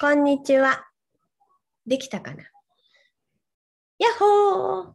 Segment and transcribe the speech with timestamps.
[0.00, 0.84] こんにちは。
[1.84, 2.44] できたかな？
[3.98, 4.92] やっほー！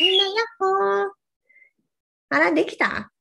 [0.00, 1.10] みんなやっほー！
[2.30, 3.12] あら、できた？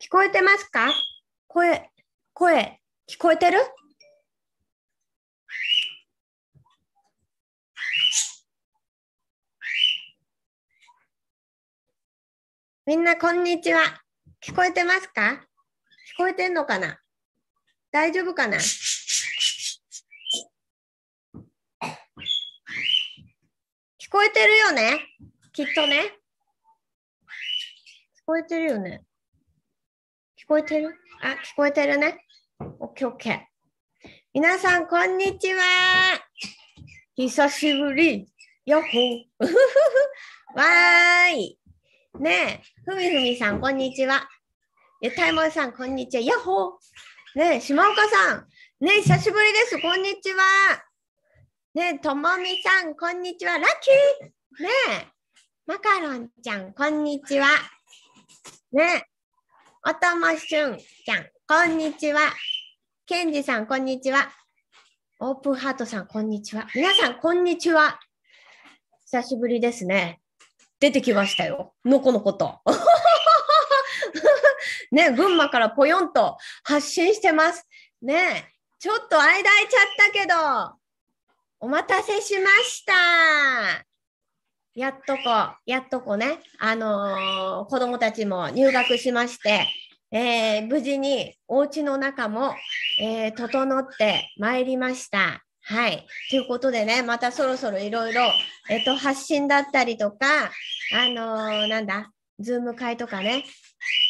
[0.00, 0.92] 聞こえてますか？
[1.46, 1.90] 声、
[2.32, 3.60] 声、聞こえてる？
[12.84, 13.80] みんな、こんにちは。
[14.44, 15.40] 聞こえてますか？
[16.18, 16.98] 聞こえてんのかな？
[17.92, 18.56] 大丈夫かな？
[18.56, 18.60] 聞
[24.10, 25.00] こえてるよね？
[25.52, 26.16] きっとね。
[28.22, 29.02] 聞こえてるよね？
[30.40, 30.94] 聞こえてる？
[31.22, 32.24] あ、聞こえてるね。
[32.78, 33.40] オッケーオッケー。
[34.34, 35.60] 皆さん、こんにちは。
[37.16, 38.32] 久しぶり。
[38.66, 39.24] やっほー。
[40.54, 41.58] わーい。
[42.20, 44.28] ねえ、ふみふみさん、こんにちは。
[45.02, 46.22] え、たいもんさん、こんにちは。
[46.22, 46.78] やっほー。
[47.36, 48.48] ねえ、島岡さん。
[48.80, 49.80] ねえ、久しぶりです。
[49.80, 50.42] こんにちは。
[51.74, 53.56] ねえ、ともみさん、こんにちは。
[53.56, 54.64] ラッキー。
[54.64, 55.06] ねえ、
[55.64, 57.46] マカロンちゃん、こんにちは。
[58.72, 59.04] ねえ、
[59.88, 62.20] おともしゅんちゃん、こんにちは。
[63.06, 64.28] ケンジさん、こんにちは。
[65.20, 66.66] オープンハートさん、こんにちは。
[66.74, 68.00] 皆さん、こんにちは。
[69.04, 70.20] 久しぶりですね。
[70.80, 71.74] 出てきましたよ。
[71.84, 72.60] のこのこと。
[74.90, 77.66] ね、群馬からぽよんと発信してます。
[78.02, 80.80] ね、ちょっと間空いちゃったけど、
[81.60, 82.92] お待たせしました。
[84.74, 89.66] やっとこ、やっとこね、あのー、子供たちも入学しまして、
[90.12, 92.54] えー、無事にお家の中も、
[93.00, 95.44] えー、整ってまいりました。
[95.62, 96.06] はい。
[96.30, 98.22] ということでね、またそろそろいろいろ、
[98.68, 100.50] えっ、と、発信だったりとか、
[100.92, 103.44] あのなんだ、ズーム会とかね、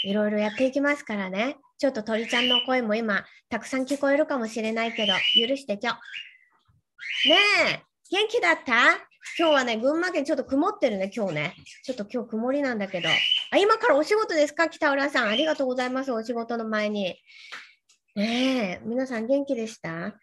[0.05, 1.57] いろいろやっていきますからね。
[1.79, 5.93] ちょっと鳥ちゃんの声も今、たくさん聞こえるかもしれないけど、許してちょ。
[5.93, 5.99] ね
[7.69, 8.73] え、元気だった？
[9.39, 11.55] 今日はね、群馬県ちょっと曇ってるね、今日ね。
[11.85, 13.09] ちょっと今日曇りなんだけど。
[13.51, 14.69] あ、今からお仕事ですか？
[14.69, 15.29] 北浦さん。
[15.29, 16.13] ありがとうございます。
[16.13, 17.17] お仕事の前に。
[18.17, 20.15] ねえ、皆さん元気でした？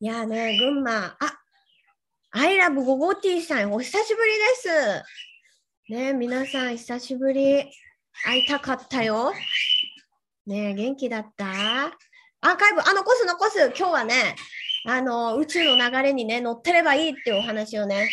[0.00, 1.06] いやね、群馬。
[1.06, 1.18] あ、
[2.30, 4.68] アイラブゴゴティさん、お久しぶりです。
[5.88, 7.64] ね皆さん久しぶり。
[8.24, 9.32] 会いたかったよ。
[10.46, 11.46] ね元気だった？
[11.46, 13.72] アーカイブ、あ、残す残す。
[13.74, 14.36] 今日はね、
[14.86, 18.10] あの、宇宙の流れにね、乗ってればいいっていうお話をね、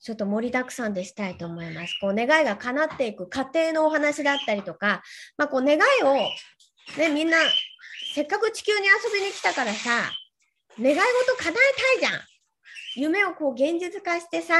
[0.00, 1.94] ちょっと盛りだくさんでしたいと思います。
[2.00, 5.02] こう、願いが叶っていく過程のお話だったりとか、
[5.36, 6.14] まあ、こう、願いを、
[6.96, 7.38] ね、みんな、
[8.14, 9.90] せっかく地球に遊びに来たからさ、
[10.80, 11.02] 願い事
[11.38, 12.20] 叶えたいじゃん。
[12.96, 14.54] 夢をこう、現実化してさ、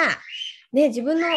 [0.72, 1.28] ね、自分の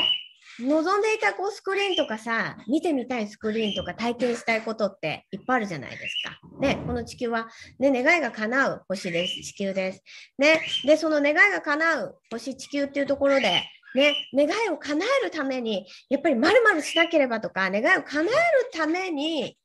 [0.60, 6.40] 望んでいたこうスクリーンとかさ、見てみたいスクリーンとか体験したいことっていっぱいあるじゃないですか。
[6.60, 7.48] ね、この地球は、
[7.80, 9.42] ね、願いが叶う星です。
[9.42, 10.04] 地球です。
[10.38, 13.64] ね、で、その願いが叶う星、地球っていうところで、
[13.96, 18.32] ね、願いを叶えるために、やっぱりまるまるしなければとか、願いを叶える
[18.74, 19.58] ために、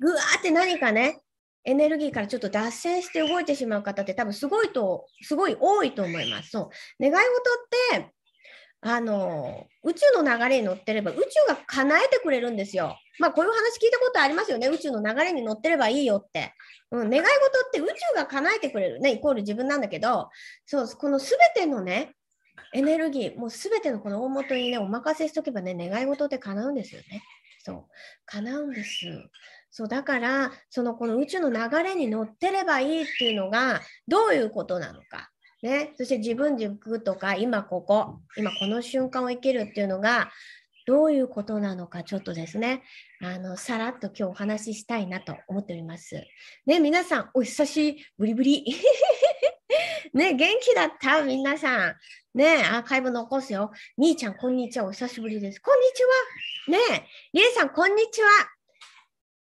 [0.00, 1.20] ぐわーって何かね、
[1.64, 6.50] エネルギーからちょっと脱線して動いてしまう方って多分すごいと、すごい多いと思います。
[6.50, 6.70] そう。
[7.00, 8.12] 願い事って、
[8.84, 12.98] あの宇宙の流れに乗ってれば宇宙が叶えてくれるんですよ。
[13.20, 14.66] まあこういう話聞いたことありますよね。
[14.66, 16.52] 宇宙の流れに乗ってればいいよって。
[16.90, 19.12] うん、願い事って宇宙が叶えてくれるね。
[19.12, 20.30] イコール自分なんだけど、
[20.66, 22.14] そう、このすべてのね、
[22.74, 27.22] エネルギー、もうすべてのこの大元にね、お任せしとけばね、願い事って叶うんですよね。
[27.64, 27.84] そう、
[28.26, 29.06] 叶うんです。
[29.70, 35.31] そう、だから、そのこの宇宙の流れに乗ってればいいっていうのが、どういうことなのか。
[35.62, 40.30] ね、そして自分軸とか今ここ今この瞬間を生きるっていうのが
[40.86, 42.82] どういうことなのかちょっとですね
[43.20, 46.20] あのさらっと今日お話ししたいなと思っております。
[46.66, 48.64] ね皆さんお久しぶりぶり。
[50.12, 51.22] ね元気だった？
[51.22, 51.96] 皆さん。
[52.34, 53.70] ねアーカイブ残すよ。
[53.96, 55.60] みーちゃんこんにちはお久しぶりです。
[55.60, 56.02] こんにち
[56.88, 56.90] は。
[56.98, 58.28] ねりえさんこんにちは。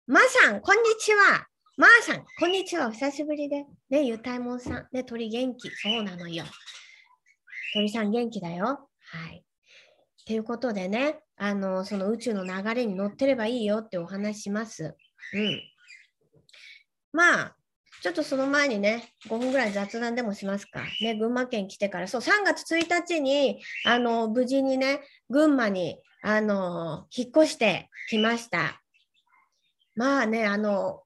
[0.06, 1.48] まさんこんにちは。
[1.78, 2.90] まー、さん、こんにちは。
[2.90, 3.66] お久しぶりで。
[3.90, 4.88] ね、ゆたいもんさん。
[4.92, 5.70] ね、鳥元気。
[5.70, 6.44] そうなのよ。
[7.74, 8.90] 鳥さん元気だよ。
[9.00, 9.46] はい。
[10.28, 14.98] ということでね、あの、その宇宙の流れに乗ってればいいよってお話します。
[15.34, 15.62] うん。
[17.14, 17.56] まあ、
[18.02, 20.82] ちょっとその前にね、5分ぐらい雑談でもしますか。
[21.02, 28.82] ね、群馬県来てから、そう、3月1日に、あの、無事にね、群馬に、あの、引っ越してきました。
[29.96, 31.04] まあね、あの、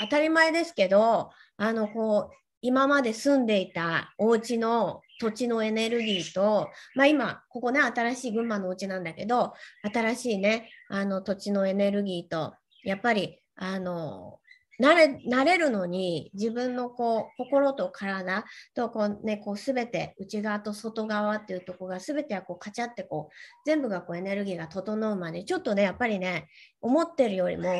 [0.00, 12.54] 当たり前ですけど、あの、こう、今まで住んでいたお家の土地のエネルギーと、まあ今、ここね、新しい群馬のお家なんだけど、新しいね、あの土地のエネルギーと、
[12.84, 14.40] やっぱり、あの、
[14.80, 18.44] 慣れ慣れるのに自分のこう心と体
[18.74, 23.34] とこう、ね、こう全て内側と外側っていうとこが全てはこうカチャってこう
[23.66, 26.48] 全部がこうエネルギーが整うまでちょっとねやっぱりね
[26.80, 27.74] 思ってるよりも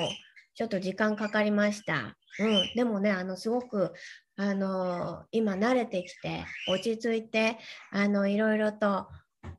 [0.59, 2.17] ちょっと時間かかりました。
[2.41, 3.93] うん、でもねあのすごく
[4.37, 7.59] あの今慣れてきて落ち着いて
[7.93, 9.07] あのいろいろと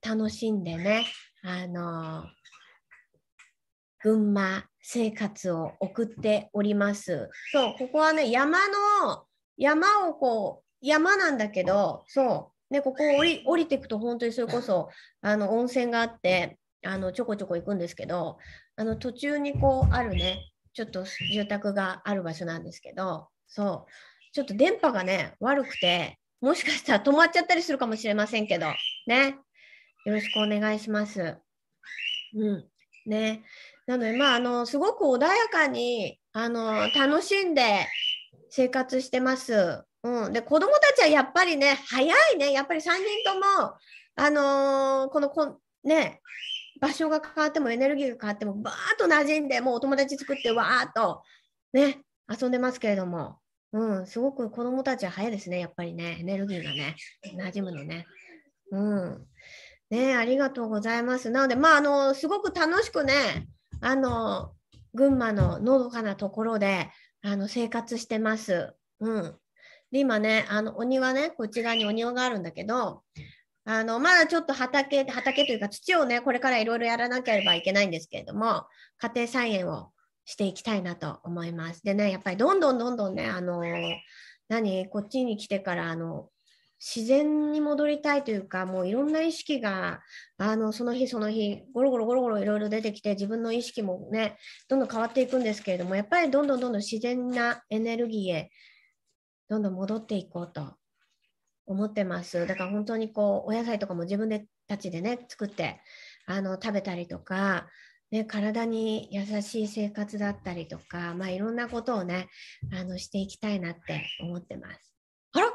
[0.06, 1.06] 楽しんでね
[1.42, 2.26] あの
[4.04, 7.30] 群馬生活を送っております。
[7.54, 9.26] そう、ここはね、山の、
[9.58, 14.90] 山をこう、山なんだけど、そう、ね、ここを降り降りていくと、本当にそれこそ、
[15.22, 18.38] あの、温泉があって、あの、ちょこちょこ行くんですけど、
[18.78, 23.92] あの、途中にこう、あるね、ちょっと住宅がある場所なんですけど、そう、
[24.34, 28.68] ちょっと電波がね、悪くて、もしかしたら止まっちゃったりするかもしれませんけど、
[29.08, 29.36] ね、
[30.06, 31.38] よろしくお願いします。
[32.36, 32.66] うん。
[33.06, 33.44] ね。
[33.88, 37.88] なので、まあ、あの、すごく穏やかに、あの、楽しんで
[38.50, 39.84] 生活してます。
[40.04, 40.34] うん。
[40.34, 42.52] で、子供たちはやっぱりね、早いね。
[42.52, 43.74] やっぱり3人とも、
[44.16, 46.22] あのー、このこ、ね、
[46.80, 51.24] 場所が変わってもエネルギーが変わっても、バーッと馴染んで、もうお友達作って、わーっと、
[51.74, 53.38] ね、遊んでますけれども、
[53.72, 55.60] うん、すごく子供たちは早いですね。
[55.60, 56.96] やっぱりね、エネルギーがね、
[57.38, 58.08] 馴染むのね。
[58.72, 59.28] うん。
[59.90, 61.30] ね、ありがとうございます。
[61.30, 63.48] なので、まあ、あの、すごく楽しくね、
[63.82, 64.54] あの、
[64.94, 66.90] 群馬ののどかなところで、
[67.22, 68.74] あの、生活してます。
[69.00, 69.36] うん。
[69.92, 73.04] で、今ね、あの、お庭ね、こち側にお庭があるんだけど、
[73.66, 78.66] あの、まだちょっと畑、畑というか土をね、これからいろいろやらなければいけないんですけれども、
[78.98, 79.92] 家庭菜園を
[80.26, 81.84] していきたいなと思います。
[81.84, 83.62] でね、やっぱりどんどんどんどんね、あの、
[84.48, 86.30] 何、こっちに来てから、あの、
[86.80, 90.02] 自然に戻りたいというか、もういろんな意識が、
[90.38, 94.38] あの、その日その日、ゴロゴロゴロゴロいろいろ出てきて、自分の意識もね、
[94.70, 98.52] どんどん変わっていくんですけれども、やっぱりどんどんどんどん自然なエネルギーへ、
[99.50, 100.79] どんどん戻っていこうと
[101.70, 102.48] 思ってます。
[102.48, 105.82] だから本当にこう、お野菜とかも自分でたちでね、作って、
[106.26, 107.68] あの、食べたりとか、
[108.12, 112.28] ね、体に優しい生活だったりとか、まあ、いろんなことをね、
[112.74, 114.94] あのしていきたいなって思ってます。
[115.34, 115.52] あら？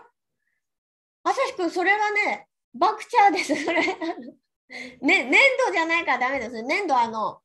[1.24, 3.64] まさしくそれはね、バクチャーです。
[3.64, 3.82] それ。
[5.02, 5.30] ね、粘
[5.66, 6.62] 土じゃないからダメです。
[6.62, 7.40] 粘土あの、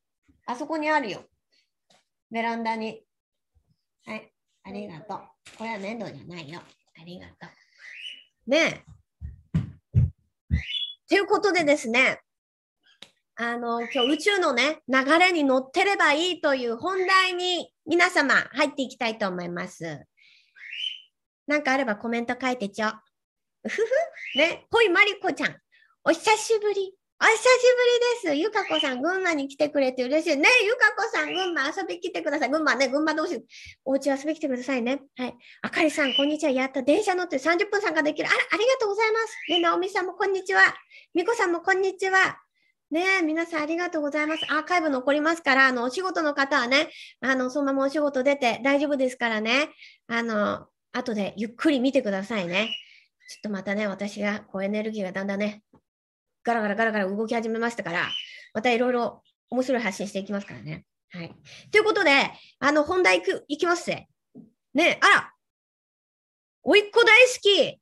[0.46, 1.24] あそこにあるよ。
[2.30, 3.04] ベランダに。
[4.04, 4.32] はい、
[4.62, 5.28] ありがとう。
[5.58, 6.60] これは粘土じゃないよ。
[6.60, 7.59] ありがとう。
[8.50, 8.84] ね
[11.08, 12.20] ということでですね、
[13.34, 20.04] あの、今日宇宙のね、流れに乗ってればいいという本題に皆様入っていきたいと思います。
[21.48, 22.90] なんかあればコメント書いてちょ。
[23.62, 25.56] ふふ、ね、ほいまりこちゃん。
[26.04, 26.94] お久しぶり。
[27.22, 27.42] お久し
[28.24, 28.34] ぶりです。
[28.34, 30.38] ゆかこさん、群馬に来てくれて嬉しい。
[30.38, 32.48] ね、ゆかこさん、群馬遊び来てください。
[32.48, 33.44] 群馬ね、群馬同士、
[33.84, 35.02] お家遊び来てくださいね。
[35.18, 35.34] はい。
[35.60, 36.50] あかりさん、こんにちは。
[36.50, 38.28] やっと電車乗って30分参加できる。
[38.30, 39.36] あら、ありがとうございます。
[39.50, 40.62] ね、なおみさんもこんにちは。
[41.12, 42.38] みこさんもこんにちは。
[42.90, 44.46] ね皆さんありがとうございます。
[44.48, 46.88] アーカイブ残りますから、あの、お仕事の方はね、
[47.20, 49.68] あの、そのままお仕事出て大丈夫ですからね、
[50.06, 52.70] あの、後でゆっくり見てくださいね。
[53.28, 55.62] ちょっとまたね、私がこうエネルギーがだんだんね、
[56.44, 58.08] ガラガラガラガラ動き始めましたから、
[58.54, 60.84] またいろいろ面白い発信していきますからね。
[61.10, 61.34] はい。
[61.70, 62.10] ということで、
[62.60, 64.08] あの、本題いく、いきますぜ。
[64.74, 65.32] ねあら、
[66.62, 67.80] おいっ子大好き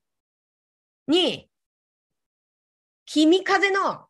[1.09, 1.51] に、
[3.05, 4.07] 君風の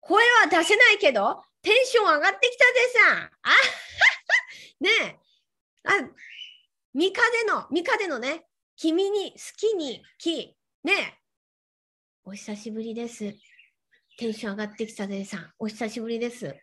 [0.00, 2.80] 声は出せないけど、テンション上がってきたで
[3.20, 3.30] さ。
[3.42, 3.50] あ
[4.80, 5.18] ねえ。
[5.84, 6.10] あ、
[6.94, 11.20] 三風の、三風のね、君に好きにき、ねえ
[12.24, 13.34] お久しぶりです。
[14.18, 16.54] テンション上がってきたでさん、お久しぶりです。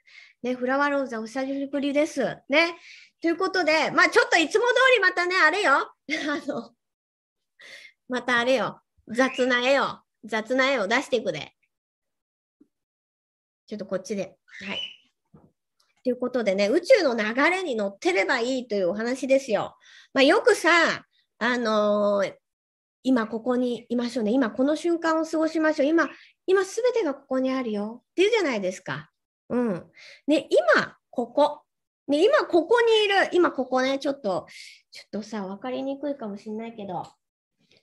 [0.44, 2.22] ね、フラワーローズお久しぶりです。
[2.50, 2.76] ね。
[3.22, 5.72] ということで、まあちょっといつも通りまたね、あれよ。
[5.74, 6.76] あの、
[8.08, 8.82] またあれよ。
[9.08, 11.54] 雑な絵を、雑な絵を出していくで。
[13.66, 14.38] ちょっとこっちで。
[14.66, 14.80] はい。
[16.04, 19.78] ということでね、宇宙の流れに乗ってればいいというお話ですよ。
[20.14, 21.06] まあ、よくさ、
[21.40, 22.34] あのー、
[23.08, 24.32] 今ここにいましょうね。
[24.32, 25.88] 今この瞬間を過ごしましょう。
[25.88, 26.10] 今、
[26.46, 28.04] 今すべてがここにあるよ。
[28.04, 29.10] っていうじゃないですか。
[29.48, 29.86] うん。
[30.28, 30.46] ね、
[30.76, 31.62] 今、ここ。
[32.10, 33.30] ね、今ここにいる。
[33.32, 34.46] 今ここね、ちょっと、
[34.92, 37.06] ちょっとさ、分かりにくいかもしれないけど、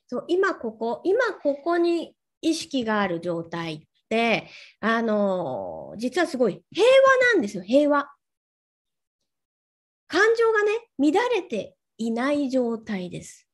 [0.05, 4.47] そう、今ここ、今ここに意識がある状態って、
[4.79, 8.11] あのー、実はすごい平和なんですよ、平和。
[10.07, 13.47] 感情がね、乱れていない状態です。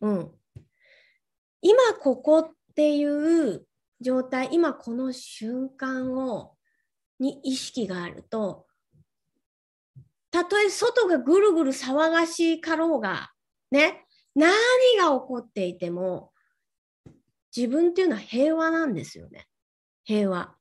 [0.00, 0.32] うん。
[1.60, 3.66] 今ここっていう
[4.00, 6.56] 状態、今この瞬間を
[7.18, 8.66] に意識があると、
[10.30, 13.30] たとえ外がぐるぐる騒がしいかろうが、
[13.70, 14.04] ね。
[14.34, 14.52] 何
[14.98, 16.32] が起こっていても、
[17.56, 19.46] 自分っていうのは平和なんですよね。
[20.04, 20.54] 平和。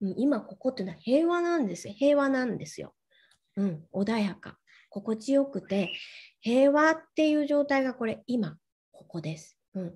[0.00, 1.88] 今ここっていうのは平和なんです。
[1.88, 2.94] 平和なんですよ。
[3.56, 4.58] うん、穏やか。
[4.88, 5.92] 心地よくて、
[6.40, 8.56] 平和っていう状態がこれ今、
[8.90, 9.56] ここです。
[9.74, 9.94] うん、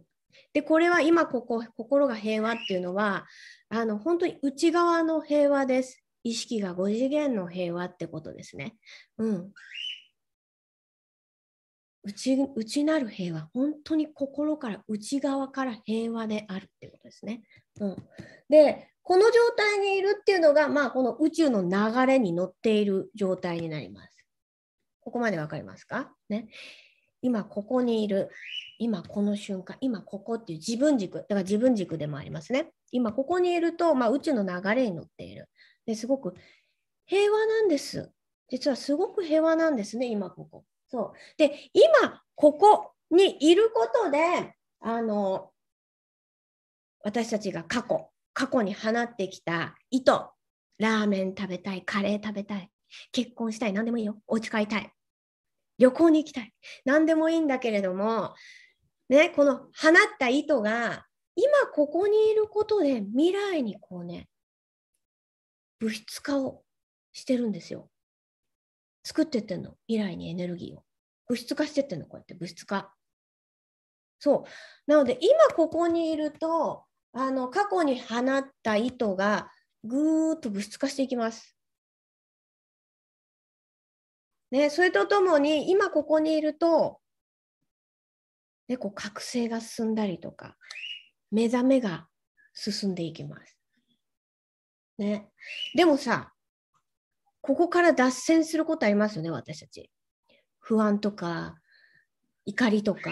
[0.53, 3.27] で、これは今ここ、心が平和っていうのは、
[3.69, 6.03] あの本当に内側の平和です。
[6.23, 8.77] 意識が5次元の平和ってことですね。
[9.19, 9.53] うん。
[12.05, 17.43] 内内なる平和、本当に心から内側から平和であるってことですね。
[17.81, 17.97] うん、
[18.51, 24.27] で、この状態にいるっていうのが、まあ、この宇宙の流れに乗っている状態になります。
[25.01, 26.13] ここまで分かりますか？
[26.29, 26.49] ね。
[27.25, 28.29] 今ここにいる。
[28.79, 29.79] 今この瞬間。
[29.81, 31.21] 今ここっていう自分軸。
[31.21, 32.71] だから自分軸でもありますね。
[32.93, 35.49] 今ここにいると、まあ、宇宙の流れに乗っている。
[35.87, 36.35] ですごく
[37.07, 38.13] 平和なんです。
[38.51, 40.67] 実はすごく平和なんですね、今ここ。
[40.87, 45.51] そうで、今ここにいることで、あの
[47.03, 50.13] 私たちが過去、過去に放ってきた意図、
[50.77, 52.71] ラーメン食べたい、カレー食べたい、
[53.13, 54.93] 結婚したい、何でもいいよ、お家帰りたい、
[55.79, 56.53] 旅行に行きたい、
[56.85, 58.35] 何でもいいんだけれども、
[59.09, 59.71] ね、この放っ
[60.19, 61.05] た意図が
[61.37, 64.29] 今ここにいることで未来にこうね、
[65.81, 66.63] 物質化を
[67.13, 67.91] してるんですよ。
[69.05, 70.85] 作ってってんの、未来にエネルギーを。
[71.27, 72.95] 物質化してってんの、こうやって物質化。
[74.19, 74.91] そう。
[74.91, 79.51] なので、今ここにいると、あの過去に放った糸が
[79.85, 81.57] ぐーっと物質化していきます。
[84.55, 87.01] ね、それとともに今ここにいると、
[88.69, 90.57] ね、こう覚醒が進んだりとか
[91.33, 92.07] 目覚めが
[92.55, 93.59] 進んでいきます。
[94.99, 95.29] ね、
[95.75, 96.33] でもさ
[97.41, 99.91] ここから脱線することありますよね私たち。
[100.61, 101.57] 不安とか
[102.47, 103.11] 怒りとか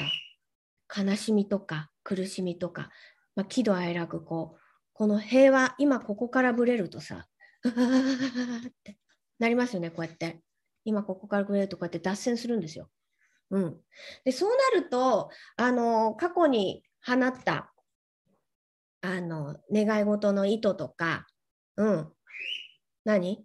[0.97, 2.89] 悲しみとか苦しみとか
[3.35, 4.61] まあ、喜怒哀楽こう
[4.93, 7.27] この平和今ここからぶれるとさ
[7.67, 8.97] って
[9.41, 10.41] なりますよねこうやって
[10.85, 12.91] 今ここからぶれとこうやって脱線するんですよ。
[13.51, 13.81] うん、
[14.25, 17.73] でそうなるとあの過去に放った
[19.03, 21.27] あの願い事の意図とか、
[21.77, 22.13] うん、
[23.05, 23.45] 何？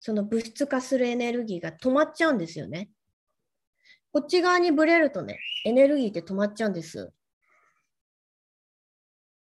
[0.00, 2.90] その物質化するエネルギーが止まっちゃうんですよね。
[4.12, 7.12] こっち側にぶれるとね、エネルギーって止まっちゃうんです。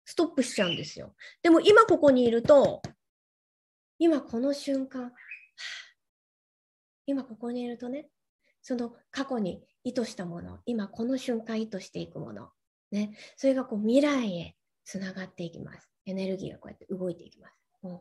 [0.04, 1.14] ストップしちゃうんですよ。
[1.42, 2.82] でも今ここにいると、
[3.98, 5.10] 今この瞬間、
[7.06, 8.08] 今ここにいるとね、
[8.62, 12.50] その過去に意図したもの、今この瞬間意図していくもの、
[12.90, 15.88] ね、それがこう未来へつながっていきます。
[16.06, 17.54] エネルギーがこうやって動いていきます。
[17.84, 17.98] うん、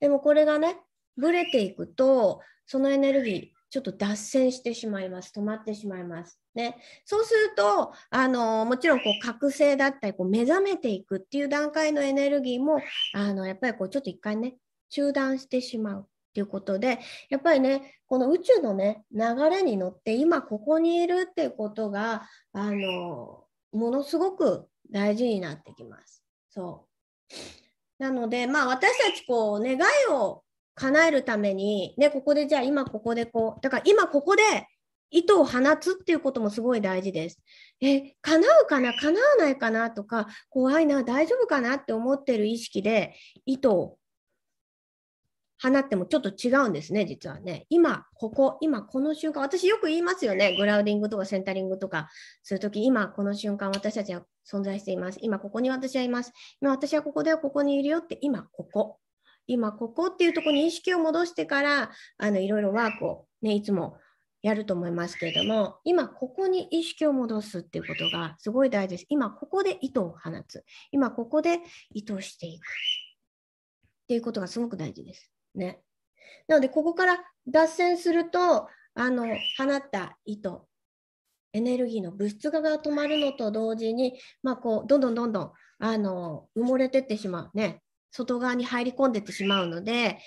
[0.00, 0.76] でもこれがね、
[1.16, 5.32] ぶれていくと、そのエネルギー、ちょっと脱線してしまいます。
[5.36, 6.40] 止まってしまいます。
[6.54, 12.80] ね、そうすると、あのもちろんこう覚醒だったりこう目覚めていくっていう段階のエネルギーも
[13.14, 14.56] あのやっぱりこうちょっと一回ね
[14.90, 16.98] 中断してしまうっていうことで
[17.30, 19.20] やっぱりねこの宇宙のね流
[19.50, 26.22] れに乗って今ここにいるっていうことがあのものすごく大事になってきます。
[26.50, 26.86] そ
[27.30, 29.78] うなのでまあ私たちこう願い
[30.10, 30.42] を
[30.78, 34.42] 叶えるために、ね、ここでじゃあ今ここでこう、だから今ここで
[35.10, 37.40] 糸を放つっていうこともすごい大事です。
[37.80, 43.98] え、叶うかな叶わないかなとか、怖いな、大丈夫かなって思ってる意識で糸を
[45.60, 47.66] 放ってもちょっと違うんですね、実はね。
[47.68, 50.56] 今、ここ、今この瞬間、私よく言いますよね。
[50.56, 52.08] グラウディングとかセンタリングとか
[52.42, 55.18] するとき、今この瞬間私たちは存在しています。
[55.20, 56.32] 今ここに私はいます。
[56.60, 58.98] 今私はここでここにいるよって、今ここ。
[59.48, 63.96] 今ここっていうところに意識を戻してからあのいろいろワークを、ね、いつも
[64.42, 71.60] やると思いますけれども今ここに意識を戻すっていうことがすごい大事です今ここで糸を放つ今ここで
[71.90, 72.66] 糸していくっ
[74.06, 75.80] ていうことがすごく大事ですね
[76.46, 79.26] なのでここから脱線するとあの
[79.56, 80.66] 放った糸
[81.52, 90.18] エネルギーの物質化が止まるのと同時に、まあ、こうどんどんどんどんあの埋もれてってしまうね外側に入り込んでってしまうので、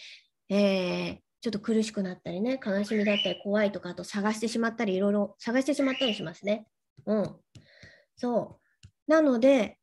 [0.49, 6.67] えー、ちょっと苦しくなったりね、悲しみだったり怖いとか、あと探してしまったり、いろいろ探してしまったりしますね。
[7.05, 7.35] うん。
[8.15, 8.59] そ
[9.07, 9.11] う。
[9.11, 9.77] なので、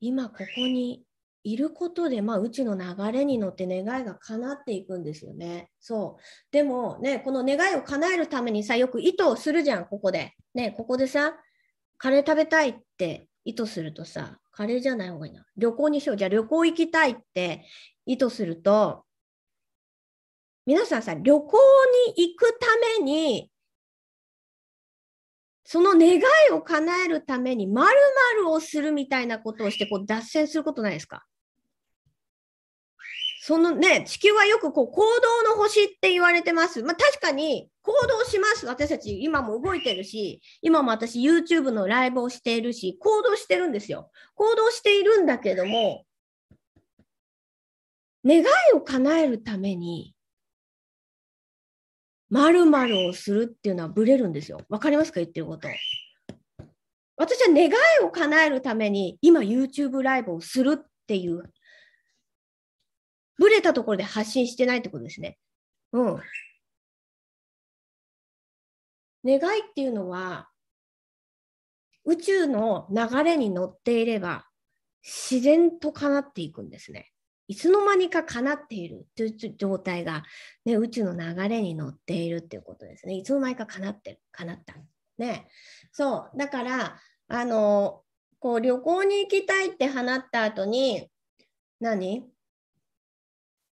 [0.00, 1.04] 今ここに
[1.52, 5.70] いることで、まあ、宇宙の流れに乗って願いが叶っていくんですよね。
[5.80, 6.22] そう。
[6.50, 10.34] でもね、この願いを叶えるためにさ、よく意図をするじゃん、ここで。
[10.54, 11.34] ね、ここでさ、
[11.96, 15.46] カレー食べたいって意図するとさ、カレーじゃない方がいいな。
[15.56, 16.16] 旅行にしよう。
[16.16, 17.64] じゃあ旅行行きたいって
[18.04, 19.04] 意図すると、
[20.66, 21.58] 皆さんさ、旅行
[22.08, 22.66] に行くた
[22.98, 23.50] めに
[25.70, 27.86] その願いを叶えるために〇
[28.36, 31.26] 〇をするみたいなことをしてこう脱線することないですか？
[33.48, 36.82] そのね、地球はよくこう行動の星って言われてます。
[36.82, 38.66] まあ確かに行動します。
[38.66, 44.10] 私たち今も動いてるし、今も私 YouTube のライブをしているし、行動してるんですよ。
[44.34, 46.04] 行動しているんだけども、
[48.22, 50.14] 願いを叶えるために、
[52.28, 54.60] 〇〇をするっていうのはブレるんですよ。
[54.68, 55.20] わかりますか？
[55.20, 55.68] 言ってること。
[57.16, 61.44] 私は願いを叶えるために今 YouTube ライブをするっていう
[63.38, 65.38] ブレたところで発信してないってことですね。
[65.92, 66.20] うん。
[69.24, 70.48] 願いっていうのは、
[72.04, 74.46] 宇宙の流れに乗っていれば、
[75.02, 77.10] 自然と叶っていくんですね。
[77.46, 80.24] いつの間にか叶っているという状態が、
[80.64, 83.14] ね、宇宙の流れに乗っているっていうことですね。
[83.14, 84.74] いつの間にか叶ってる、叶った。
[85.16, 85.48] ね。
[85.92, 86.38] そう。
[86.38, 88.02] だから、あの、
[88.38, 91.10] こう旅行に行きたいって放った後に、
[91.80, 92.24] 何？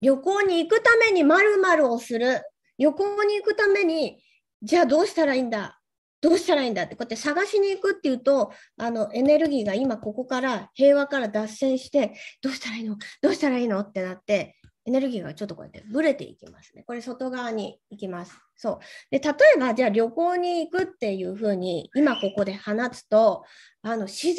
[0.02, 2.42] 旅行に行くために〇〇をする。
[2.78, 4.18] 旅行に行くために、
[4.62, 5.78] じゃあどうしたらいいんだ？
[6.22, 12.96] どうしたらいいんだって、こうやって探しに行くっていうと、あの、エネルギーが今ここから平和から脱線して、どうしたらいいの？
[13.22, 13.80] どうしたらいいの？
[13.80, 14.56] ってなって、
[14.86, 16.84] エネルギーがちょっとこうやってブレていきますね。
[16.86, 18.36] これ外側に行きます。
[18.56, 18.80] そう。
[19.12, 23.44] で、例えば、じゃあ旅行に行くっていうふうに、今ここで放つと、
[23.84, 24.36] あの、自然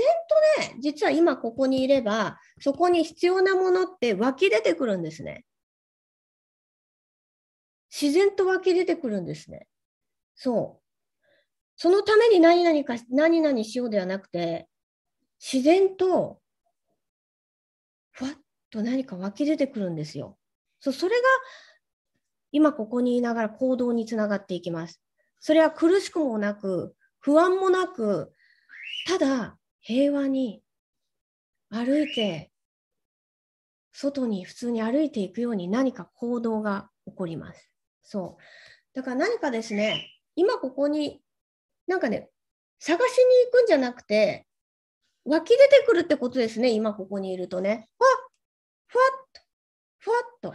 [0.59, 5.45] とね、実は今ここにいれば、そこに必要なものって湧き出てくるんですね。
[7.93, 9.69] 自然と湧き出てくるんですね。
[10.35, 10.83] そう。
[11.77, 14.69] そのために何々か、何々しようではなくて、
[15.39, 16.41] 自然と、
[18.13, 18.35] ふわっ
[18.71, 20.39] と何か湧き出てくるんですよ。
[20.81, 21.23] そう、それが、
[22.51, 25.03] 今ここにいながら行動につながっていきます。
[25.41, 28.33] それは苦しくもなく、不安もなく、
[29.07, 30.63] ただ平和に
[31.69, 32.53] 歩いて、
[33.93, 37.72] 外に普通に歩いていくように何か行動が起こります。
[38.03, 38.43] そう。
[38.95, 41.23] だから何かですね、今ここに、
[41.87, 42.31] なんかね、
[42.79, 44.47] 探しに行くんじゃなくて、
[45.25, 47.89] 湧き出てくるってことですね、今ここにいるとね。
[47.99, 48.33] ふわっ
[48.89, 49.41] ふわっと、
[49.99, 50.55] ふわっ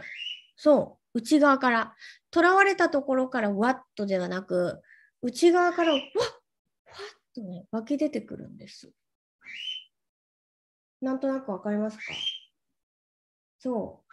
[0.56, 1.94] そう、内側から。
[2.32, 4.82] 囚われたところからわっとではなく、
[5.22, 6.28] 内側からわっ、ふわっ
[7.34, 8.92] とね、湧き出てくるんです。
[11.00, 12.02] なんとなくわかりますか？
[13.60, 14.12] そう。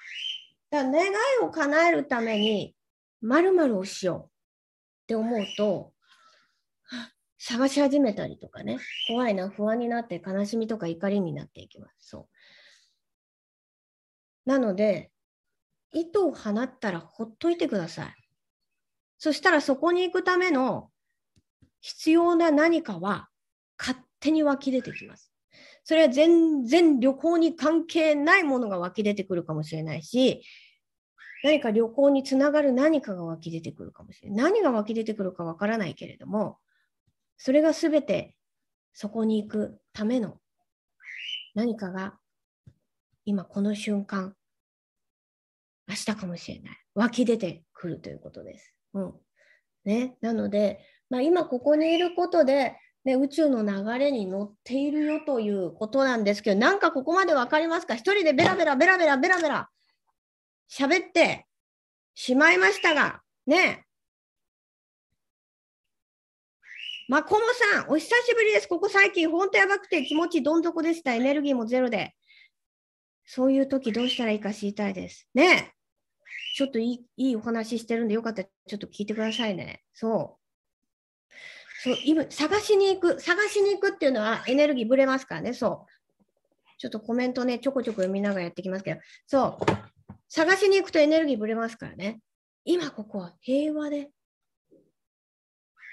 [0.69, 2.74] だから願いを叶えるために
[3.25, 4.29] 〇〇をしようっ
[5.07, 5.93] て思うと、
[7.38, 12.09] 探し始めたりとかね、怖いな、不安になって悲しみとか怒りになっていきます。
[12.09, 12.27] そ
[14.45, 14.49] う。
[14.49, 15.11] なので、
[15.91, 18.15] 糸を放ったらほっといてください。
[19.17, 20.91] そしたらそこに行くための
[21.81, 23.29] 必要な何かは
[23.79, 25.31] 勝手に湧き出てきます。
[25.83, 30.41] それは全然旅行に関係ないものが湧き出てくるかもしれないし、
[31.43, 34.52] 何か旅行につながる何かが湧き出てくるかもしれない。
[34.54, 36.58] 何が湧き出てくるかわからないけれども、
[37.38, 38.36] それがすべて
[38.93, 40.39] そこに行くための
[41.54, 42.15] 何かが
[43.26, 44.36] 今この瞬間、
[45.88, 46.78] 明日かもしれない。
[46.95, 48.74] 湧き出てくるということです。
[48.93, 49.13] うん。
[49.84, 50.17] ね。
[50.21, 57.93] なので、まあ、今ここにいることで、ね、宇宙の流れに乗っているよということなんですけど、なんかここまで分かりますか？
[57.93, 59.69] 一人でベラベラベラベラベラベラ
[60.69, 61.45] 喋って
[62.13, 63.86] しまいましたが、ねえ
[67.08, 67.41] まこも
[67.73, 68.67] さん、お久しぶりです。
[68.67, 71.13] ここ最近、本当やばくて気持ちどん底でした。
[71.13, 72.15] エネルギーもゼロで。
[73.25, 75.28] そういう時どうしたらいいか知りたいです。
[75.34, 75.71] ねえ
[76.56, 79.84] ちょっといいいいお話してるんで、よかったらちょっと聞いてくださいね。
[79.93, 81.34] そう。
[81.84, 83.19] そう、今、探しに行く。
[83.19, 85.54] 探しに行くっていうのはエネルギーぶれますからね。
[85.54, 85.91] そう。
[86.80, 89.94] ちょっとコメントね、ちょこちょこ読みながらやってきますけど、そう。
[90.29, 92.19] 探しに行くとエネルギーぶれますからね。
[92.63, 94.09] 今ここは平和で。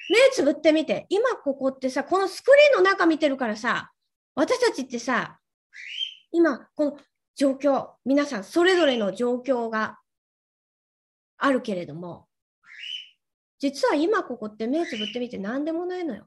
[0.08, 3.92] 目つぶってみて、今ここってさ、このスクリーンの中見てるからさ、
[4.34, 5.38] 私たちってさ、
[6.32, 6.98] 今この
[7.34, 9.98] 状況、皆さんそれぞれの状況が
[11.38, 12.26] あるけれども、
[13.58, 16.26] 実は今ここって目つぶってみて何でもないのよ。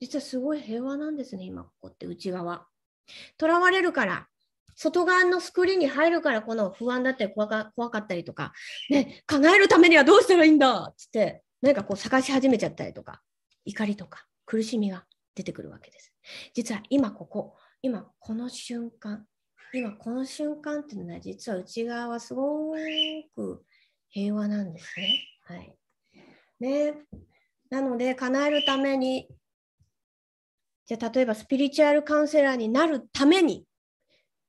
[0.00, 2.66] 実はすごい平和なんですね、今ここって内側。
[3.38, 4.28] 囚われるから
[4.76, 8.52] 外側のスクリーンに入るからこの不安だったり怖か怖かったりとか、
[8.90, 10.88] ね、叶えるためにはどうしたらいいんだ？
[10.90, 13.22] っつって、何かこう探し始めちゃったりとか、
[13.64, 16.12] 怒りとか苦しみが出てくるわけです。
[16.54, 19.26] 実は今ここ、今この瞬間、
[19.72, 22.74] 今この瞬間っていうのは実は内側はすご
[23.34, 23.64] く
[24.10, 25.20] 平和なんですね。
[25.44, 25.76] はい。
[26.60, 26.94] ね。
[27.70, 29.28] なので叶えるために
[30.86, 33.64] じゃあ例えばスピリチュアルカウンセラーになるために、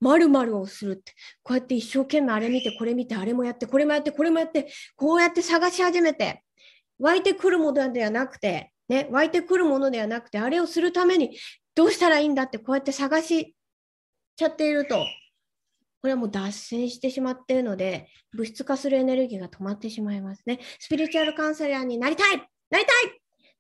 [0.06, 6.44] まるまるをするって、こうやって一生懸命あれ見て、これ見て、あれもやって、これもやって、これもやって、こうやって探し始めて、
[7.00, 11.36] 湧いてくるものではなくて、ね、湧いてくるものではなくて、あれをするために
[11.74, 13.56] どうしたらいいんだってこうやって探し
[14.36, 20.60] ちゃっていると、これはもう脱線してしまっているので、物質化するエネルギーが止まってしまいますね。
[20.78, 23.12] スピリチュアルカウンセラーになりたいなりたいっ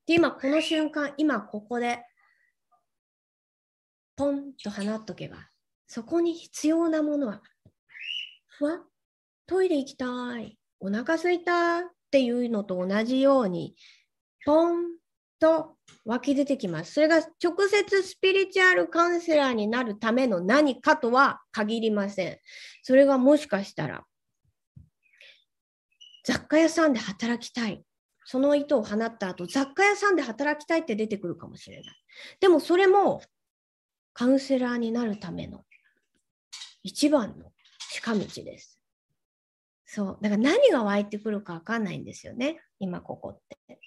[0.05, 2.03] て今この瞬間、今ここで、
[4.15, 5.37] ポンと放っとけば、
[5.87, 7.41] そこに必要なものは、
[8.47, 8.83] ふわ
[9.47, 13.75] トイレ行きたい、お腹すいたっていうのと同じように、
[14.45, 14.97] ポン
[15.39, 16.93] と湧き出てきます。
[16.93, 22.37] それが直接スピリチュアルカウンセラーになるための何かとは限りません。
[22.83, 24.03] それがもしかしたら、
[26.23, 27.83] 雑貨屋さんで働きたい。
[28.27, 31.95] その糸を放った後、雑貨屋さんで働きたいって出てくるかもしれない。
[32.39, 33.21] でもそれも
[34.13, 35.64] カウンセラーになるための
[36.85, 37.51] 一番の
[37.91, 38.79] 近道です。
[39.87, 40.17] そう。
[40.21, 42.61] だから何が湧いてくるかわかんないんですよね。
[42.77, 43.79] 今ここって。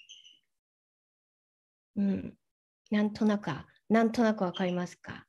[1.95, 2.33] うん。
[2.91, 3.51] なんとなく、
[3.87, 5.25] なんとなくわかりますか。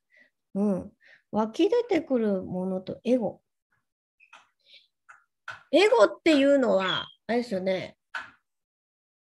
[0.53, 0.91] うん。
[1.31, 3.41] 湧き出てくるものとエゴ。
[5.71, 7.95] エゴっていうのは、あれですよね。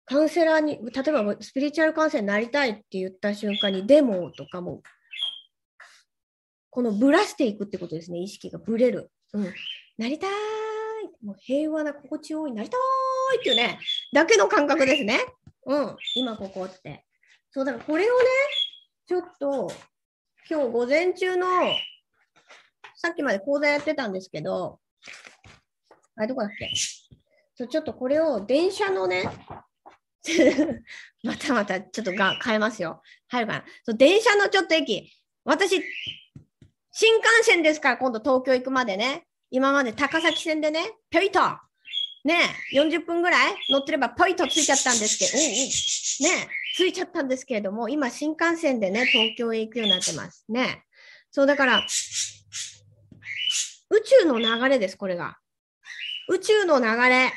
[0.04, 4.82] カウンセラーに、例えばスピリチュアルカウンセラーになりたいって言った瞬間にデモとかも、
[6.76, 8.18] このぶらしていくってことですね。
[8.18, 9.10] 意識がぶれる。
[9.32, 9.44] うん。
[9.96, 10.30] なりたい。
[11.24, 13.78] もう平和な心地よい、なりたいっていうね、
[14.12, 15.20] だけの感覚ですね。
[15.64, 15.96] うん。
[16.14, 17.06] 今ここって。
[17.50, 18.24] そうだからこれをね、
[19.06, 19.72] ちょっと
[20.50, 21.46] 今日午前中の
[22.94, 24.78] さっきまで講座やってたんですけど、
[26.16, 26.70] あれどこだっけ？
[27.54, 29.24] そうちょっとこれを電車のね、
[31.24, 33.00] またまたちょっとが変えますよ。
[33.28, 33.64] 入るかな？
[33.82, 35.10] そう電車のちょっと駅、
[35.42, 35.82] 私、
[36.98, 39.26] 新幹線ですから、今度東京行くまでね。
[39.50, 41.40] 今まで高崎線でね、ぴょいと、
[42.24, 42.38] ね、
[42.72, 43.54] 40分ぐらい？
[43.68, 45.36] 乗ってればぽいとついちゃったんですけど、
[46.34, 50.84] ね、ついちゃったんですけれども、今新幹線でね、東京へ行くようになってますね。
[51.30, 51.86] そうだから、
[53.90, 55.36] 宇宙の流れです、これが。
[56.30, 57.30] 宇宙の流れ。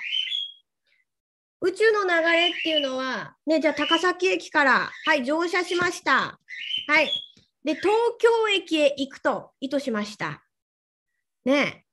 [1.60, 6.39] 宇宙の流れっていうのは、ね、じゃあ高崎駅から、はい、乗車しました。
[6.88, 7.12] はい。
[7.63, 10.43] で、東京駅へ行くと意図しました。
[11.45, 11.86] ね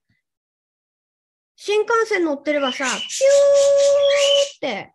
[1.57, 2.99] 新幹線乗ってればさ、 ピュー
[4.57, 4.93] って、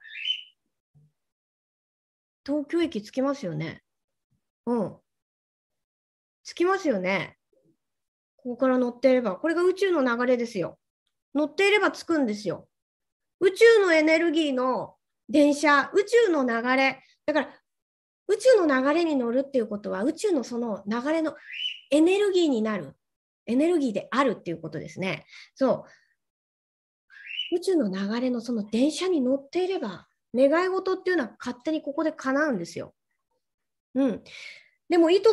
[2.46, 3.84] 東京駅着きますよね。
[4.66, 4.98] うん。
[6.44, 7.38] 着きますよね。
[8.38, 9.36] ここから乗っていれば。
[9.36, 10.80] これが宇宙の流れですよ。
[11.34, 12.68] 乗っていれば着くんですよ。
[13.40, 14.96] 宇宙のエネルギーの
[15.30, 17.04] 電車、宇宙の流れ。
[17.26, 17.61] だから、
[18.28, 21.36] 宇宙の流れに乗るっていうことは、宇宙のその流れの
[21.90, 22.96] エネルギーになる。
[23.46, 25.26] エネルギーであるっていうことですね。
[25.56, 25.86] そ
[27.52, 27.56] う。
[27.56, 32.94] 宇宙の流れのその電車に乗っていれば、願い事っていうのは勝手にここで叶うんですよ。
[33.96, 34.24] うん。
[34.88, 35.30] でも意図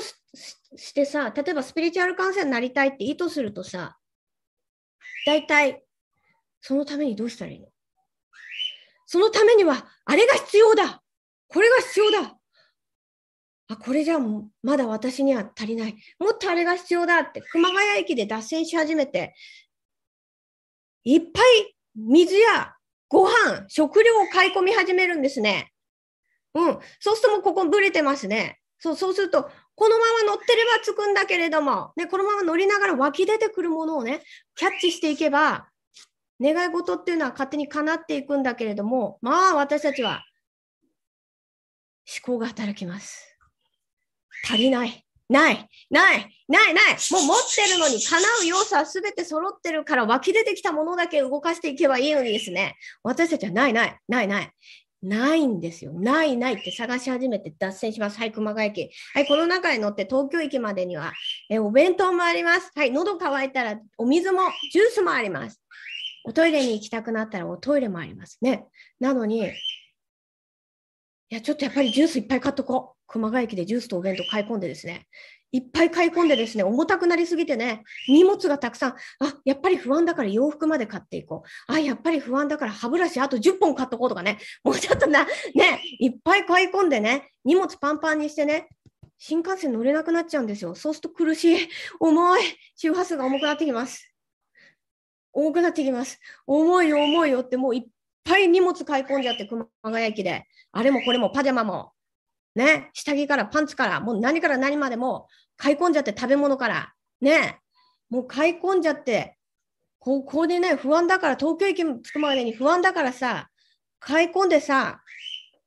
[0.77, 3.99] してさ、例えばスピリチュアルカウンセラーになりたいって意図するとさ、
[5.27, 5.85] 大体
[6.61, 7.69] そのためにどうしたらいいの？
[9.07, 11.03] そのためには、あれが必要だ
[11.47, 12.38] これが必要だ
[13.69, 14.19] あ、これじゃあ
[14.63, 15.97] まだ私には足りない。
[16.19, 19.35] もっとあれが必要だって、熊谷駅で脱線し始めて、
[21.05, 22.75] いっぱい水や
[23.09, 25.73] ご飯、食料を買い込み始めるんですね。
[26.55, 26.79] うん。
[26.99, 28.59] そうするともうここブレてますね。
[28.79, 34.23] そう、そうすると、このまま乗ってればつくんだけれども、ね、このまま乗りながら湧き出てくるものをね、
[34.55, 35.69] キャッチしていけば、
[36.41, 40.25] 願い事っていうのは勝手に叶っていくんだけれども、まあ私たちは
[42.07, 43.38] 思考が働きます。
[44.45, 45.05] 足りない。
[45.29, 47.13] ない、ない、ない、ない。
[47.13, 52.77] もう持ってるのに叶う要素は全て揃ってるから湧き出てきたものだけ動かしていけばいいのにですね。
[53.03, 54.51] 私たちはない、ない、ない、ない。
[55.03, 55.93] ないんですよ。
[55.93, 58.19] ない、ないって探し始めて脱線します。
[58.19, 58.91] はい、熊谷駅。
[59.15, 61.13] はい、この中に乗って東京駅までには、
[61.51, 62.73] えお弁当もあります。
[62.75, 64.41] はい、喉乾いたらお水も、
[64.73, 65.63] ジュースもあります。
[66.25, 68.65] おトイレに行きたくなったらおトイレもありますね。
[68.99, 69.53] なのに、
[71.31, 72.99] いや、ちょっとやっぱりジュースいっぱい買っとこう。
[73.09, 75.07] 熊谷駅でジュースとお弁当買い込んでですね、
[75.51, 78.97] いっぱい買い込んでですね、重たくなりすぎてね、荷物がたくさん、あ、
[79.47, 81.73] やっぱり不安だから洋服まで買っていこう。
[81.73, 88.69] あ、やっぱり不安だから歯ブラシあと10本買っとこうとかね、もうちょっとな、ね、いっぱい買い込んでね、荷物パンパンにしてね、
[89.17, 90.75] 新幹線乗れなくなっちゃうんですよ。
[90.75, 92.41] そうすると苦しい、重い、
[92.77, 94.13] 周波数が重くなってきます。
[95.33, 96.21] 重くなってきます。
[96.47, 97.87] 重いよ、重いよってもういっ
[98.29, 100.45] ぱい荷物買い込んじゃって、熊谷駅で。
[100.73, 101.93] あれもこれもパジャマも。
[102.55, 107.61] ね、下着からパンツから、もう何から何までも買い込んじゃって食べ物から、ね、
[108.11, 109.37] もう買い込んじゃって、
[109.99, 113.49] ここでね、不安だから、東京駅に着くまでに不安だからさ、
[114.01, 115.01] 買い込んでさ、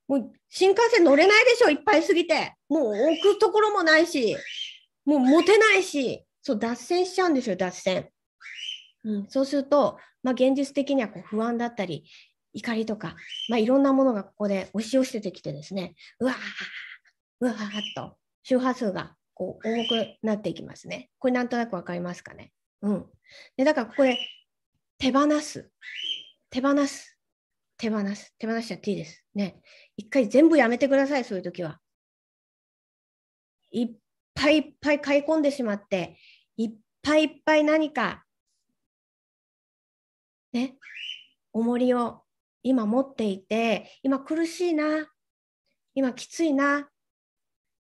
[0.08, 2.56] もう新幹線乗れないでしょ、いっぱいすぎて。
[2.69, 4.36] もう置くところもないし、
[5.06, 8.10] もう持てないし、そう、脱線しちゃうんですよ、脱線。
[9.04, 12.04] うん、そうすると、まあ、現実的にはこう不安だったり、
[12.54, 13.16] 怒りとか、
[13.50, 16.36] まあ、いろんなものがここで押し寄せてきてですね、うわー、
[17.42, 17.60] うわーっ
[17.96, 21.10] と周波数がこう重くなっていきますね。
[21.20, 22.52] これなんとなくわかりますかね？
[22.82, 23.06] うん。
[23.58, 24.18] で、だからここで
[24.98, 25.72] 手放す。
[26.50, 27.18] 手放す。
[27.78, 28.36] 手放す。
[28.38, 29.26] 手放しちゃっていいです。
[29.34, 29.62] ね。
[29.98, 31.80] 一回全部やめてください、そういう時は。
[33.72, 33.94] いっ
[34.36, 36.18] ぱいいっぱい買い込んでしまって、
[36.58, 38.26] いっぱいいっぱい何か、
[40.52, 40.76] ね、
[41.54, 42.24] 重りを
[42.63, 45.08] 今持っていて、今苦しいな、
[45.93, 46.89] 今きついな、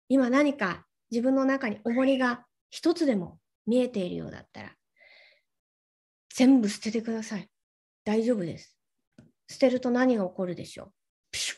[0.08, 4.72] 今何か自分の中に重りが一つでも見えているようだったら、
[6.34, 7.48] 全部捨ててください。
[8.04, 8.76] 大丈夫です。
[9.48, 10.92] 捨てると何が起こるでしょう
[11.32, 11.56] プシュ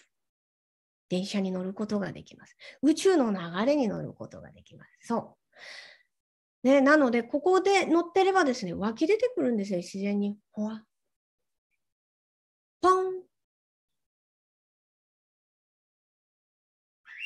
[1.09, 2.57] 電車に乗ることができます。
[2.83, 4.91] 宇宙の流れに乗ることができます。
[5.03, 6.67] そう。
[6.69, 10.37] ね、なので、ここで乗ってればですね、湧き出てくるんですよ、自然に。
[10.53, 10.85] ほわ。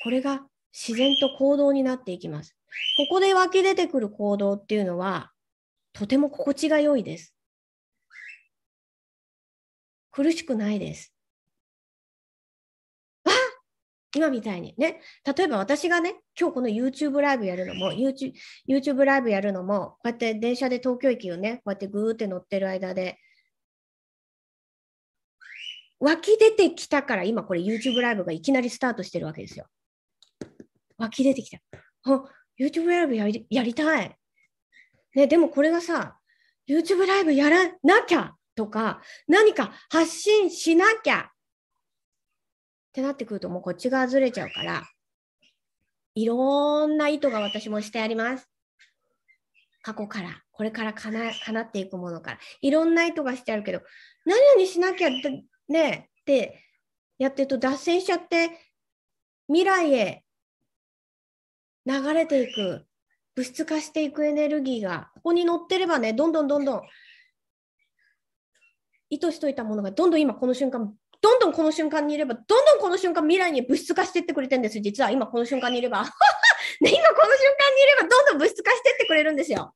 [0.05, 2.55] これが自然と行動になっていきます。
[2.99, 5.33] ここで湧き出てくる行動っていうのは、
[5.95, 7.35] とても心地が良いです。
[10.11, 11.15] 苦しくないです。
[13.25, 13.31] あ
[14.15, 18.35] 今みたいにね、例えば私がね、今日この YouTube ライブやるのも、YouTube,
[18.69, 23.19] YouTube ライブやるのも、こうやって電車で東京駅をね、こうやってぐーって乗ってる間で、
[25.99, 29.65] 湧き出てきたから今これ YouTube ライブがいきなりスタートしてるわけですよ。
[30.99, 31.59] 湧き出てきた。
[32.05, 32.25] あ、
[32.59, 34.17] YouTube ライブやりやりたい。
[35.15, 36.19] ね、でもこれがさ、
[36.69, 41.27] YouTube ライブやらなきゃとか、何か発信しなきゃっ
[42.93, 44.83] てなってくるともうこっち側ずれちゃうから、
[46.15, 48.49] いろんな意図が私もしてあります。
[49.83, 53.83] 過去から、これからかな叶っていくものから、いろんな意図がしてあるけど、
[54.25, 56.63] 何々しなきゃってねって
[57.19, 58.51] やってると脱線しちゃって、
[59.49, 60.24] 未来へ
[61.87, 62.87] 流れていく、
[63.35, 66.83] 物質化していくエネルギーが、ここに乗ってればね、どんどんどんどん、
[69.11, 76.03] 意図しといたものがどんどん今この瞬間、どんどんこの瞬間にいれば、どんどんこの瞬間未来に物質化していってくれてるんです実は今この瞬間にいれば。
[76.81, 79.75] ね、今この瞬間にいれば、どんどん物質化していってくれるんですよ。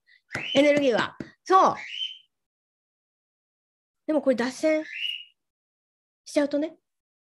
[0.55, 1.17] エネルギーが。
[1.45, 1.75] そう。
[4.07, 4.85] でもこれ脱線
[6.25, 6.77] しちゃうとね、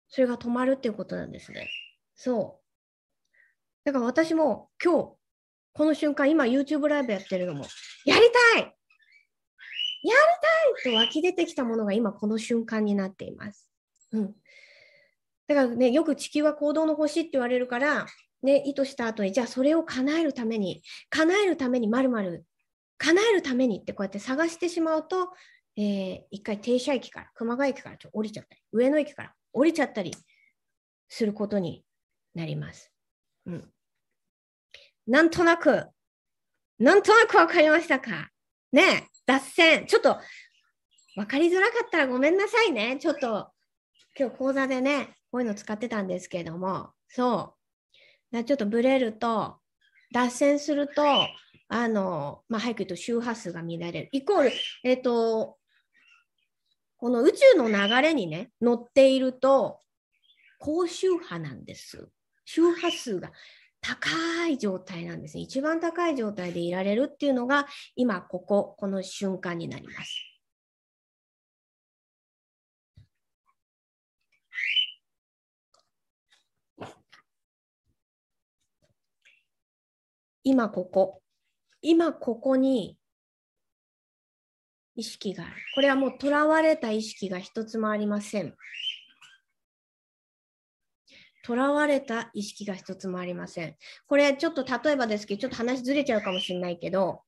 [0.08, 1.69] それが止まるっていうことなんですね。
[2.15, 2.57] そう。
[3.88, 5.13] だから私も今日、
[5.71, 7.65] この瞬間、今 YouTube ライブやってるのも、
[8.04, 8.21] やり
[8.54, 8.73] たいやり
[10.84, 13.71] たいと湧き出てきたものが今この瞬間になっています。
[14.12, 14.36] うん。
[15.47, 18.08] だからね、よく地球は行動の星って言われるから、
[18.43, 22.45] ね、意図した後に、じゃあそれを叶えるために、叶えるためにまるまる、
[22.97, 25.30] 叶えるためにってこうやって探してしまうと、
[25.78, 30.13] えー、一回停車駅から、熊谷駅からちょ降りちゃったり、上野駅から降りちゃったり
[31.08, 31.86] することに
[32.36, 32.91] なります。
[33.45, 33.71] うん。
[35.08, 35.86] なんとなく、
[36.80, 38.30] なんとなくわかりましたか？
[38.72, 39.86] ね脱線。
[39.88, 40.17] ちょっと、
[41.15, 42.98] わかりづらかったらごめんなさいね。
[43.00, 43.50] ちょっと、
[44.17, 47.56] 今日講座でね、こういうの使ってたんですけども、そ
[48.32, 48.43] う。
[48.43, 49.58] ちょっとブレると、
[50.12, 51.04] 脱線すると、
[51.70, 54.10] あの、まあ、早く言うと周波数が乱れる。
[54.12, 54.52] イコール、
[54.84, 55.58] えっ、ー、と、
[56.98, 59.80] この宇宙の流れにね、乗っていると、
[60.60, 62.10] 高周波なんです。
[62.46, 63.32] 周波数が
[63.88, 65.43] 高い状態なんですね。
[65.43, 70.28] 一番高い状態でいられるっていうのが、今、ここ、この瞬間になります。
[80.43, 81.21] 今ここ、
[81.82, 82.97] 今ここに
[84.95, 85.54] 意識がある。
[85.76, 88.54] これはもうとらわれた意識が一つもありません。
[91.48, 93.78] とらわれた意識が一つもありません。
[94.06, 97.22] これちょっと例えばですけど、ちょっと話ずれちゃうかもしれないけど、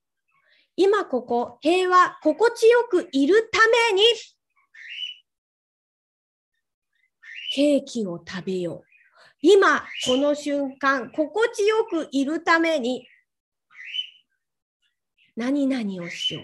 [0.75, 3.59] 今ここ、平和、心地よくいるた
[3.93, 4.03] めに、
[7.55, 8.87] ケーキを食べよう。
[9.41, 13.07] 今、この瞬間、心地よくいるために、
[15.37, 16.43] 何々をしよう。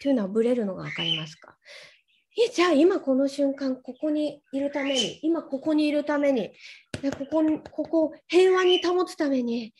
[0.00, 1.58] というのはブレるのがわかりますか？
[2.42, 6.52] えじゃあ今この瞬間ここにいるために今ここにいるために
[7.02, 9.74] でここここ平和に保つために。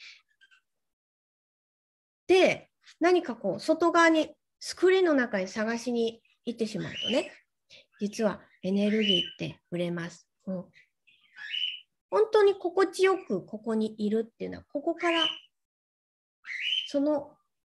[2.27, 2.69] で
[3.01, 7.33] 何かこう外側にスクリーンの中に探しに行ってしまうとね
[7.99, 10.29] 実はエネルギーって売れます。
[10.47, 10.65] うん、
[12.11, 15.27] 本当に心地よくここにいるっていうのはここから
[16.87, 17.33] その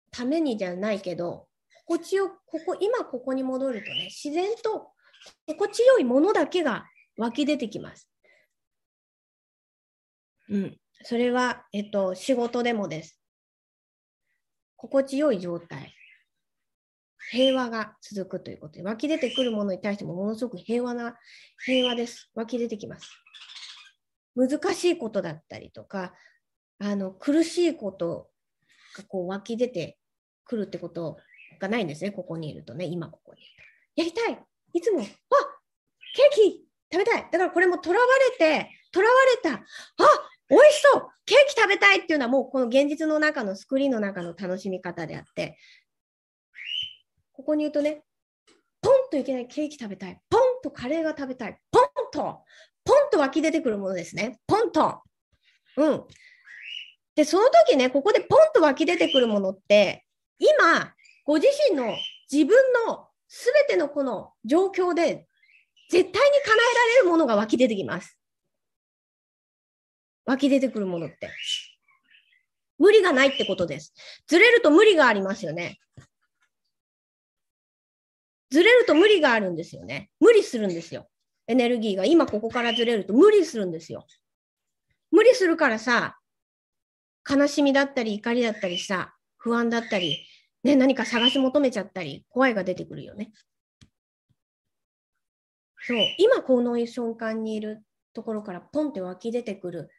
[0.09, 1.47] ためにじゃないけど
[1.91, 4.91] 心地よここ今ここに戻るとね自然と
[5.45, 6.85] 心地よいものだけが
[7.17, 8.09] 湧き出てきます。
[10.49, 13.19] うん、それは、えっと、仕事でもです。
[14.77, 15.93] 心地よい状態。
[17.29, 21.17] 平和が続くということで、湧き出てくるものに対してもものすごく平和な、
[21.65, 22.31] 平和です。
[22.35, 23.09] 湧き出てきます。
[24.35, 26.13] 難しいことだったりとか、
[26.79, 28.29] あの苦しいこと
[28.97, 29.97] がこう湧き出て
[30.45, 31.17] くるってことを
[31.61, 33.41] がないんですね、ここにいるとね、今ここに。
[33.95, 34.39] やりたい。
[34.73, 37.27] いつも、あケーキ食べたい。
[37.31, 39.63] だからこれもとらわれて、とらわれた、あ
[40.49, 41.07] 美味しそう。
[41.25, 42.01] ケーキ食べたい。
[42.01, 45.57] っていうのはもうこの現実の中のスクリーンの中の楽しみ方であって、
[47.31, 48.03] ここに言うとね、
[48.81, 49.47] ポンといけない。
[49.47, 52.43] ケーキ食べたい、ポンとカレーが食べたい、ポンと、
[52.83, 54.39] ポンと湧き出てくるものですね。
[54.47, 55.01] ポンと。
[55.77, 56.03] うん。
[57.15, 60.05] で、その時ね、ここでポンと湧き出てくるものって、
[60.39, 60.93] 今、
[61.31, 61.95] ご自身の
[62.29, 65.27] 自分のすべてのこの状況で
[65.89, 68.19] 絶対に叶えられるものが湧き出てきます。
[70.25, 71.29] 湧き出てくるものって。
[72.77, 73.93] 無理がないってことです。
[74.27, 75.79] ずれると無理がありますよね。
[78.49, 80.09] ずれると無理があるんですよね。
[80.19, 81.07] 無理するんですよ。
[81.47, 84.05] エネルギーが今ここからずれると無理するんですよ。
[85.11, 86.19] 無理するからさ、
[87.25, 90.27] 悲しみだったり怒りだったりさ、不安だったり、
[90.63, 93.31] ね、何か探し求めちゃったり、怖いが出てくるよね。
[95.83, 99.89] そう、今この瞬間にいるところからポンって湧き出てくる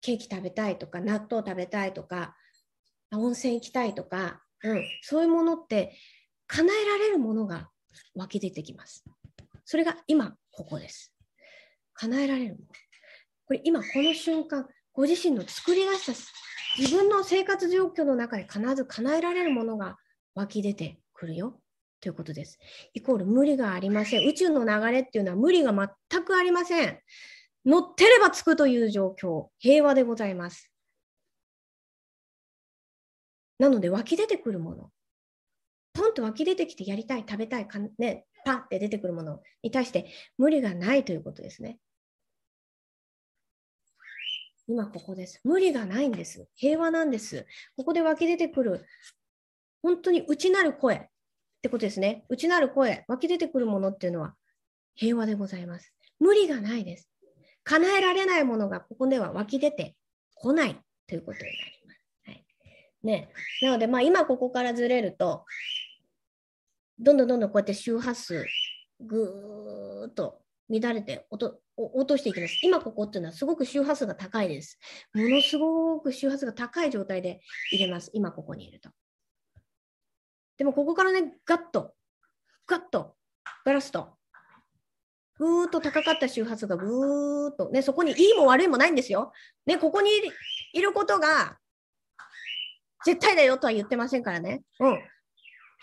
[0.00, 2.34] ケーキ食べたいとか、納豆食べたいとか、
[3.12, 5.96] 温泉行きたいとか、うん、そういうものって
[6.46, 7.70] 叶えられるものが
[8.14, 9.04] 湧き出てきます。
[9.64, 11.12] それが今ここです。
[11.94, 12.66] 叶えられるもの。
[13.46, 16.14] これ今この瞬間、ご自身の作り出した
[16.78, 19.96] 自分の生活状況の中で必ず叶えられるものが
[20.34, 21.58] 湧き出てくるよ
[22.00, 22.58] ということです。
[22.92, 24.28] イコール無理がありません。
[24.28, 26.98] 宇宙の流れっていうのは無理が全くありません。
[27.64, 30.70] 乗ってればつくという状況、平和でございます。
[33.58, 34.90] なので湧き出てくるもの、
[35.94, 41.78] ポンと湧き出てきてやりたい、食べたい、かね、パって出てくるものに対して無理がないということですね。
[44.68, 45.40] 今ここです。
[45.44, 46.48] 無理がないんです。
[46.54, 47.46] 平和なんです。
[47.76, 48.84] ここで湧き出てくる、
[49.82, 51.00] 本当に内なる声っ
[51.62, 52.24] てことですね。
[52.28, 54.34] 内なる声、湧き出てくるものっていうのは
[54.96, 55.92] 平和でございます。
[56.18, 57.08] 無理がないです。
[57.62, 59.96] 叶えられないものがここでは湧き出て
[60.34, 61.54] こないということになり
[61.86, 62.00] ます。
[62.24, 62.44] はい
[63.02, 63.30] ね、
[63.62, 65.44] なので、まあ、今ここからずれると、
[66.98, 68.44] どんどんどんどんこうやって周波数、
[69.00, 72.58] ぐーっと乱れて音落としていきます。
[72.62, 74.78] 今ここっていうのはすごく周波数が高いです。
[75.14, 78.10] ものすごく周波数が高い状態で入れます。
[78.14, 78.90] 今ここにいると。
[80.58, 81.94] でもここからね、ガッと、
[82.66, 83.14] ガッと、
[83.64, 84.16] ガラスと、
[85.38, 89.32] ぐーっと高かった周波数がぐーっと、ね、そこにいいも悪いもないんですよ。
[89.66, 90.10] ね、ここに
[90.72, 91.58] いることが
[93.04, 94.62] 絶対だよとは言ってませんからね。
[94.80, 94.98] うん。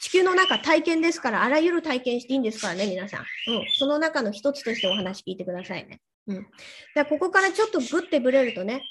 [0.03, 3.21] 地球の中体験ですから、あらゆる体験していいんですからね、皆さん。
[3.21, 3.25] うん。
[3.71, 6.01] その中の一つとしてお話聞いてくださいね。
[6.27, 6.47] うん。
[6.93, 8.83] だここからちょっとグッてぶれるとね、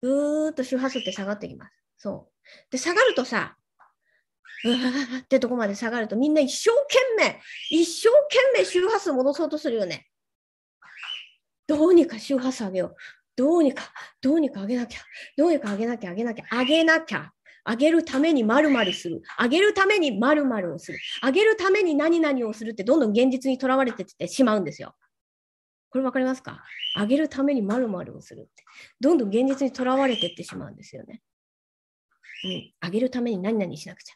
[0.00, 1.72] ぐーっと周波数って下がってきます。
[1.96, 2.46] そう。
[2.70, 3.56] で、下がるとさ、
[4.64, 7.40] うわーってとこまで下がるとみんな一生懸命、
[7.70, 8.08] 一生
[8.54, 10.06] 懸命周波数戻そうとするよね。
[11.66, 12.96] どうにか周波数上げよう。
[13.34, 13.82] どうにか、
[14.20, 15.00] どうにか上げなきゃ。
[15.36, 17.32] どうにか上げなきゃ、上げなきゃ、上げなきゃ。
[17.68, 19.22] あげるために〇〇する。
[19.36, 20.98] あげるために〇〇をする。
[21.20, 24.94] あげるために何々をするってどんどん現実にとらわれてってしまうんですよ。
[25.90, 26.62] これ分かりますか？
[26.94, 28.64] あげるために〇〇をするって。
[29.00, 31.22] どんどん現実にとらわれてってしまうんですよね。
[32.44, 32.72] うん。
[32.80, 34.14] あげるために何々しなくちゃ。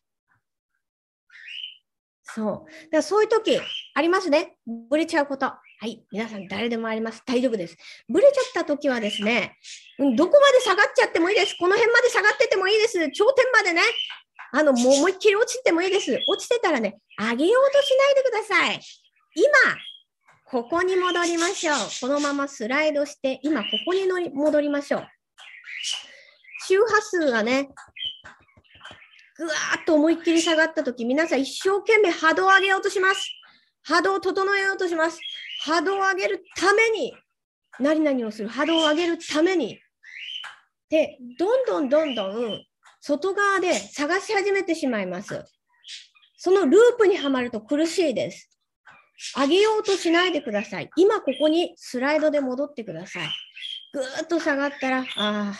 [2.34, 2.46] そう。
[2.46, 3.60] だからそういう時
[3.94, 4.56] ありますね。
[4.88, 5.46] ぶれちゃうこと。
[5.46, 6.04] はい。
[6.12, 7.22] 皆さん誰でもあります。
[7.26, 7.76] 大丈夫です。
[8.08, 9.56] ぶれちゃった時はですね、
[9.98, 11.56] どこまで下がっちゃってもいいです。
[11.58, 12.98] この辺まで下がっててもいいです。
[13.10, 13.82] 頂点までね。
[14.52, 16.18] あの、もう思いっきり落ちてもいいです。
[16.28, 18.80] 落ちてたらね、上げようとしないでください。
[19.34, 19.48] 今、
[20.50, 21.76] ここに戻りましょう。
[22.00, 25.08] このままスライドして、今ここに乗り戻りましょう。
[26.66, 27.70] 周波数がね、
[29.40, 33.26] ぐわーっと思いっきり下がったとき、皆さん一生懸命波動を上げようとします。
[33.82, 35.18] 波動を整えようとします。
[35.64, 37.14] 波動を上げるために、
[37.78, 38.48] 何々をする。
[38.48, 39.80] 波動を上げるために。
[40.90, 42.64] で、どんどんどんどん
[43.00, 45.42] 外側で探し始めてしまいます。
[46.36, 48.50] そのループにはまると苦しいです。
[49.34, 50.90] 上げようとしないでください。
[50.96, 53.28] 今ここにスライドで戻ってください。
[53.94, 55.54] ぐーっと下がったら、ああ、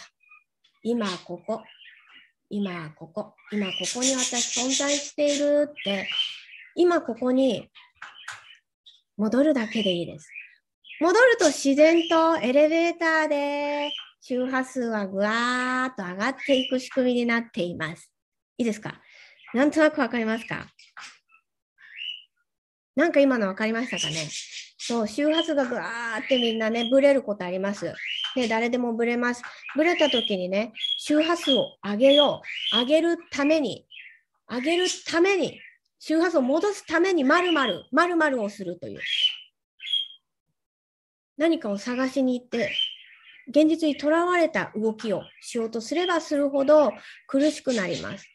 [0.82, 1.62] 今ここ、
[2.52, 6.08] 今ここ、今ここに私存在しているって、
[6.74, 7.70] 今ここに
[9.16, 10.28] 戻るだけでいいです。
[11.00, 18.12] 戻ると自然とエレベーターで周波数はぐわーっと上がっていく仕組みになっています。
[18.58, 19.00] いいですか？
[19.54, 20.66] なんとなくわかりますか？
[22.96, 24.28] なんか今のわかりましたかね？
[24.82, 27.92] そう、周波数がぐわーってみんなね、ブレることあります。
[28.34, 29.42] ね、誰でもブレます。
[29.76, 32.40] ブレた時にね、周波数を上げよ
[32.72, 32.78] う。
[32.78, 33.86] 上げるために、
[34.48, 35.60] 上げるために、
[35.98, 39.00] 周波数を戻すために、まるまる、まるまるをするという。
[41.36, 42.72] 何かを探しに行って、
[43.48, 46.92] 現実にとらわれた動きをしようとすればするほど
[47.26, 48.26] 苦しくなります。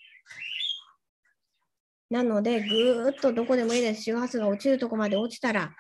[2.12, 4.04] なので、ぐーっとどこでもいいです。
[4.04, 5.76] 周波数が落ちるとこまで落ちたら、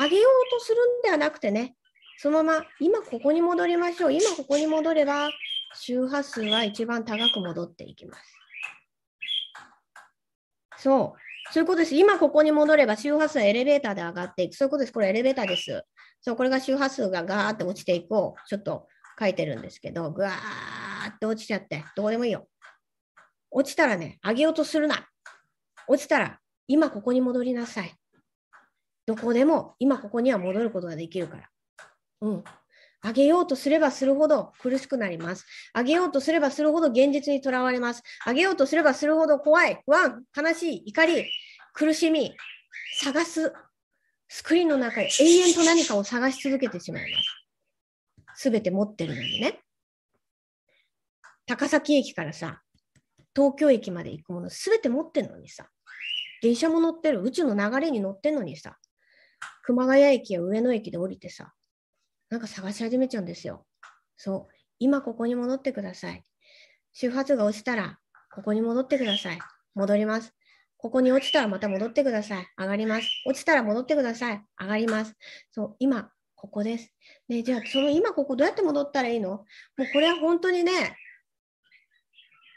[0.00, 1.74] 上げようとするんではなくてね、
[2.18, 4.12] そのまま今ここに戻りましょう。
[4.12, 5.30] 今ここに戻れば、
[5.74, 8.38] 周波数は一番高く戻っていきます。
[10.78, 11.52] そう。
[11.52, 11.94] そういうことです。
[11.94, 14.54] 今ここに戻れば周波数はエレベーターで上がっていく。
[14.54, 14.92] そういうことです。
[14.92, 15.84] これエレベーターです。
[16.20, 18.86] そう、これが周波数がガーって落ちていくをちょっと
[19.18, 22.46] 書いてるんですけど、ぐわーって落ちちゃって、どこでもいいよ。
[23.50, 25.08] 落ちたらね、上げようとするな。
[25.86, 27.92] 落ちたら、今ここに戻りなさい。
[29.08, 31.48] どこでも今ここには戻ることができるから。
[32.20, 32.44] うん。
[33.02, 35.46] 上げようとすればするほど苦しくなります。
[35.74, 38.02] 上げようとすればするほど現実にとらわれます。
[38.26, 41.24] 上げようとすればするほど怖い、不安、悲しい、怒り、
[41.72, 42.36] 苦しみ、
[43.00, 43.50] 探す。
[44.28, 47.18] スクリーンの中で永遠と何かを探し続けてしまいま
[48.36, 48.42] す。
[48.42, 49.58] すべて持ってるのにね。
[51.46, 52.60] 高崎駅からさ、
[53.34, 55.66] 東京駅まで行くものすべて持ってるのにさ、
[56.42, 58.76] 電車も乗ってる、宇宙の流れに乗ってるのにさ、
[59.62, 61.52] 熊谷駅や上野駅で降りてさ、
[62.30, 63.66] なんか探し始めちゃうんですよ。
[64.16, 64.54] そう。
[64.78, 66.22] 今ここに戻ってください。
[66.92, 67.98] 周波数が落ちたら、
[68.34, 69.38] ここに戻ってください。
[69.74, 70.34] 戻ります。
[70.76, 72.46] ここに落ちたらまた戻ってください。
[72.56, 73.08] 上がります。
[73.26, 74.44] 落ちたら戻ってください。
[74.60, 75.14] 上がります。
[75.50, 76.94] そう、今、ここです。
[77.28, 79.30] ね、じゃあ、その今ここどうやって戻ったらいいの？
[79.30, 79.44] もう
[79.92, 80.96] これは本当にね、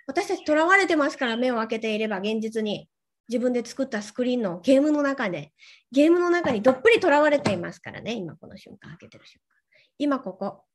[0.05, 2.90] 私たち囚われてますから目を開けていれば現実に。
[3.31, 5.53] 自分で作ったスクリーンのゲームの中で、
[5.89, 9.55] ゲームの中にどっぷりとらわれていますからね、今この瞬間、開けてる瞬間。
[9.97, 10.65] 今ここ、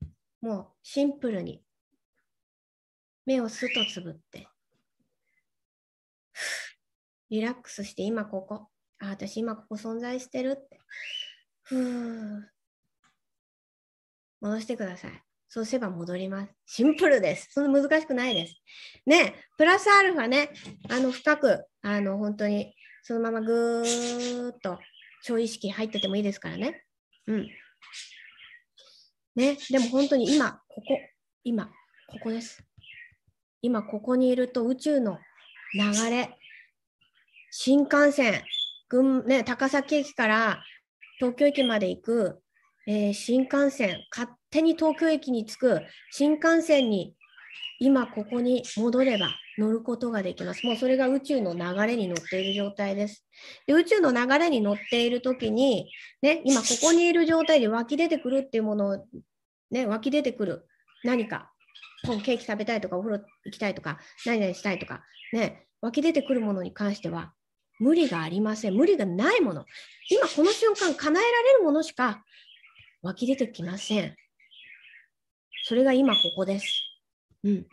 [0.41, 1.63] もうシンプルに
[3.27, 4.49] 目をすっとつぶって、
[7.29, 8.69] リラックスして今ここ、
[9.01, 10.81] あ、私今ここ存在してるって、
[11.63, 12.41] ふー、
[14.41, 15.26] 戻してください。
[15.57, 16.53] そうすれば戻ります。
[16.67, 17.49] シンプルです。
[17.51, 18.57] そんな難しくないです。
[19.07, 20.51] ね、プラスアルファね、
[20.91, 24.79] あの深く、あの本当にそのままぐーっと
[25.23, 26.85] 超意識入っててもいいですからね。
[27.27, 27.49] うん。
[29.35, 30.99] ね、でも本当に今、ここ、
[31.43, 31.71] 今、
[32.09, 32.63] ここです。
[33.63, 35.17] 今、ここにいると宇宙の
[35.73, 36.37] 流れ、
[37.51, 38.43] 新幹線、
[38.91, 40.63] 群ね、高崎駅から
[41.19, 42.43] 東京駅まで行く、
[42.87, 47.15] えー、新幹線、勝手に東京駅に着く新幹線に
[47.79, 49.29] 今ここに戻れば
[49.59, 50.65] 乗ることができます。
[50.65, 53.27] もうそれが宇宙の流れに乗っている状態です。
[53.67, 55.91] で宇宙の流れに乗っているときに、
[56.23, 59.07] ね、今ここにいる状態で湧き出てくるっていうものを、
[59.71, 60.67] ね、湧き出てくる
[61.05, 61.53] 何か、
[62.25, 65.03] ケーキ食べたいとか、お風呂行きたいとか、何々したいとか、
[65.33, 67.35] ね、湧き出てくるものに関しては、
[67.79, 68.75] 無理がありません。
[68.75, 69.67] 無理がないもの。
[70.11, 72.25] 今この瞬間叶えられるものしか
[73.03, 74.17] 湧き出てきません。
[75.69, 76.67] それが今ここです。
[77.43, 77.67] うん。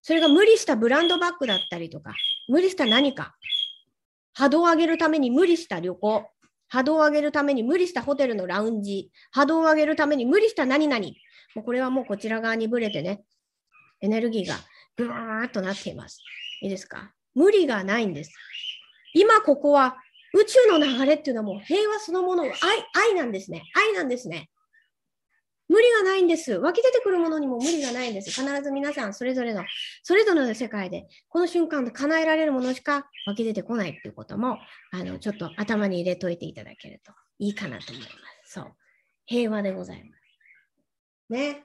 [0.00, 2.14] それが無理したブランドバッグだったりとか、
[2.46, 3.34] 無理した何か、
[4.34, 6.30] 波動を上げるために無理した旅行、
[6.68, 11.04] 波動を上げるために無理したホテルのラウンジ、波動を上げるために無理した何々、
[11.56, 13.24] もうこれはもうこちら側にぶれてね、
[14.00, 14.54] エネルギーが
[14.96, 16.22] ぐわーっとなっています。
[16.62, 17.12] いいですか？
[17.34, 18.30] 無理がないんです。
[19.12, 19.96] 今ここは
[20.34, 22.52] 宇宙の流れっていうのはもう平和そのもの、愛、
[23.08, 23.64] 愛なんですね。
[23.74, 24.50] 愛なんですね。
[25.68, 26.52] 無理がないんです。
[26.52, 28.30] 湧き出てくるものにも無理がないんです。
[28.30, 29.64] 必ず皆さんそれぞれの、
[30.02, 34.58] それぞれの世界で、この瞬間で叶えられるものしか湧き出てこないっていうことも、
[34.92, 38.08] あの、ちょっと頭に入れといていただけるといいかなと思いま
[38.44, 38.52] す。
[38.52, 38.72] そう。
[39.26, 41.32] 平和でございます。
[41.32, 41.64] ね。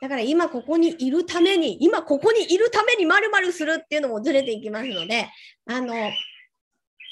[0.00, 5.28] だから今ここにいるために、今ここにいるためにまるするっていうのもずれていきますので、
[5.66, 5.94] あの、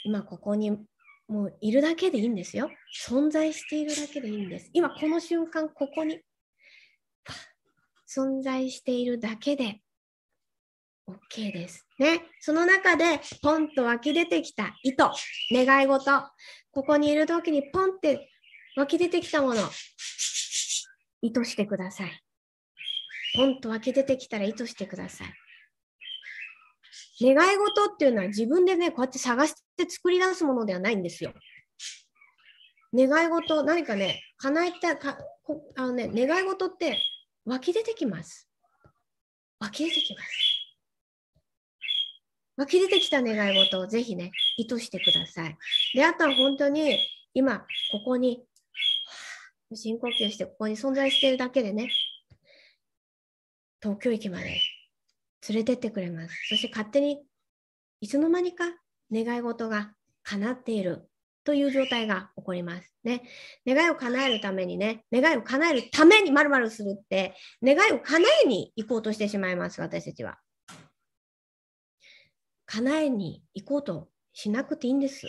[0.04, 0.76] 今ここに
[1.30, 2.68] もういるだけでいいんですよ。
[3.08, 4.68] 存在しているだけでいいんです。
[4.72, 6.20] 今この瞬間、ここに
[8.12, 9.80] 存在しているだけで
[11.08, 11.86] OK です。
[12.00, 12.22] ね。
[12.40, 14.96] その中でポンと湧き出てきた意図、
[15.52, 16.10] 願い事、
[16.72, 18.28] ここにいるときにポンって
[18.76, 19.60] 湧き出てきたもの、
[21.22, 22.22] 意図してください。
[23.36, 25.28] ポンと湧き出てきたら意図してください。
[27.20, 31.32] 願い事っていうのは自分でね、こうやって探して作り出すものではないんですよ。
[32.94, 35.18] 願い事、何かね、叶えたか
[35.76, 36.98] あのね、願い事って
[37.44, 38.48] 湧き出てきます。
[39.60, 40.60] 湧き出てきます。
[42.56, 45.56] 湧き出てきた願い事をぜひね、意図してください。
[45.94, 46.98] で、あとは本当に
[47.32, 47.60] 今、
[47.92, 48.44] ここに、
[49.72, 51.90] 深呼吸して、ここに存在しているだけでね、
[53.80, 54.60] 東京駅まで
[55.48, 56.34] 連れてってくれます。
[56.48, 57.22] そして勝手に
[58.00, 58.64] いつの間にか
[59.12, 61.08] 願い事が叶っている
[61.44, 62.94] という状態が起こります。
[63.02, 63.22] ね。
[63.66, 70.38] 願いを叶えるためにね、願いを叶えるためにまるまるするって、願いを叶えに行こうとしてしまいます、私たちは。
[72.66, 75.26] 叶えに行こうとしなくていいんです。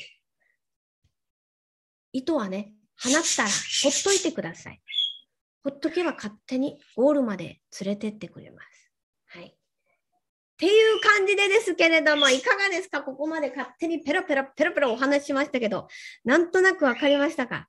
[2.14, 3.50] 糸はね、放ったら
[3.84, 4.82] ほっといてください。
[5.64, 8.92] ほっとけば勝手にゴールまで連れてってくれます。
[9.28, 9.58] はい。
[10.62, 13.02] っていう感じでですけれども、いかがですか？
[13.02, 15.88] ここまで勝手にペロペロペロペロお話ししましたけど、
[16.24, 17.68] なんとなくわかりましたか？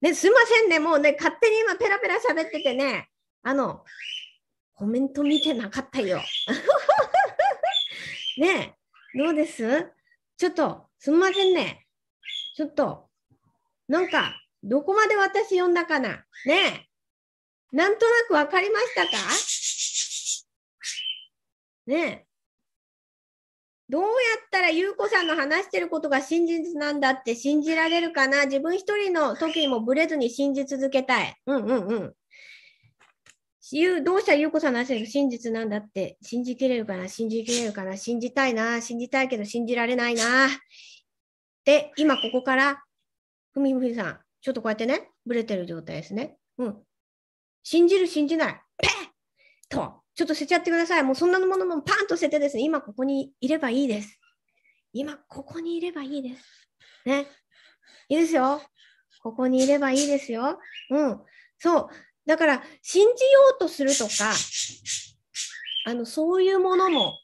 [0.00, 0.78] ね、すいませんね。
[0.78, 3.10] もうね、勝手に今ペラペラ喋っててね、
[3.42, 3.84] あの、
[4.72, 6.22] コメント見てなかったよ。
[8.38, 8.74] ね
[9.14, 9.92] どうです？
[10.38, 11.86] ちょっと、すみませんね。
[12.56, 13.10] ちょっと、
[13.88, 16.24] なんか、どこまで私読んだかな？
[16.46, 16.88] ね
[17.72, 19.10] なんとなくわかりましたか？
[21.86, 22.26] ねえ
[23.88, 24.10] どうやっ
[24.50, 28.46] たら優子さんの話してることが真実なんだって信じられるかな？
[28.46, 31.36] 自分一人の時にもブレずに信じ続けたい。
[31.46, 32.14] うんうんうん。
[34.04, 37.08] どうしたら優子さんの話が真実なんだって信じきれるかな？
[37.08, 37.96] 信じきれるかな？
[37.96, 38.80] 信じたいな？
[38.80, 40.48] 信じたいけど信じられないな？
[41.64, 42.82] で、今ここから、
[43.52, 46.36] ふみふみさん、ちょっとこうやってね、ブレてる状態ですね。
[46.58, 46.76] うん。
[47.62, 48.60] 信じる、信じない。
[48.78, 48.92] ペッ
[49.68, 50.03] と。
[50.14, 51.02] ちょっと捨てちゃってください。
[51.02, 54.18] もうそんなものもパンと捨ててですね、今ここにいればいいです。
[54.92, 56.44] 今ここにいればいいです。
[57.04, 57.26] ね。
[58.08, 58.62] いいですよ。
[59.22, 60.58] ここにいればいいですよ。
[60.90, 61.20] うん。
[61.58, 61.88] そう。
[62.26, 64.32] だから、信じようとするとか、
[65.86, 67.18] あの、そういうものも、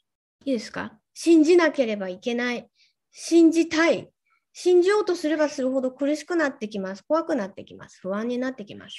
[0.45, 0.99] いいですか？
[1.13, 2.69] 信じなければいけない。
[3.11, 4.11] 信じたい。
[4.53, 7.03] 信じようとすればするほど苦しくなってきます。
[7.03, 7.99] 怖くなってきます。
[8.01, 8.95] 不安になってきます。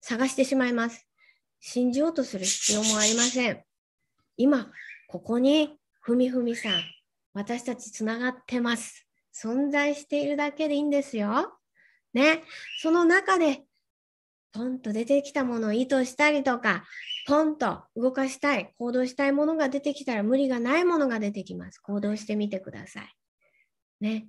[0.00, 1.08] 探してしまいます。
[1.60, 3.62] 信じようとする必要もありません。
[4.36, 4.70] 今、
[5.08, 6.82] ここにふみふみさん、
[7.32, 9.06] 私たちつながってます。
[9.34, 11.52] 存在しているだけでいいんですよ。
[12.14, 12.42] ね。
[12.80, 13.64] その中で、
[14.52, 16.84] ポンと出てきたものを意図したりとか、
[17.26, 21.78] ポンと動かしたい、行動したいものが出てきたら無理がないものが出てきます。
[21.80, 23.14] 行動してみてください。
[24.00, 24.28] ね。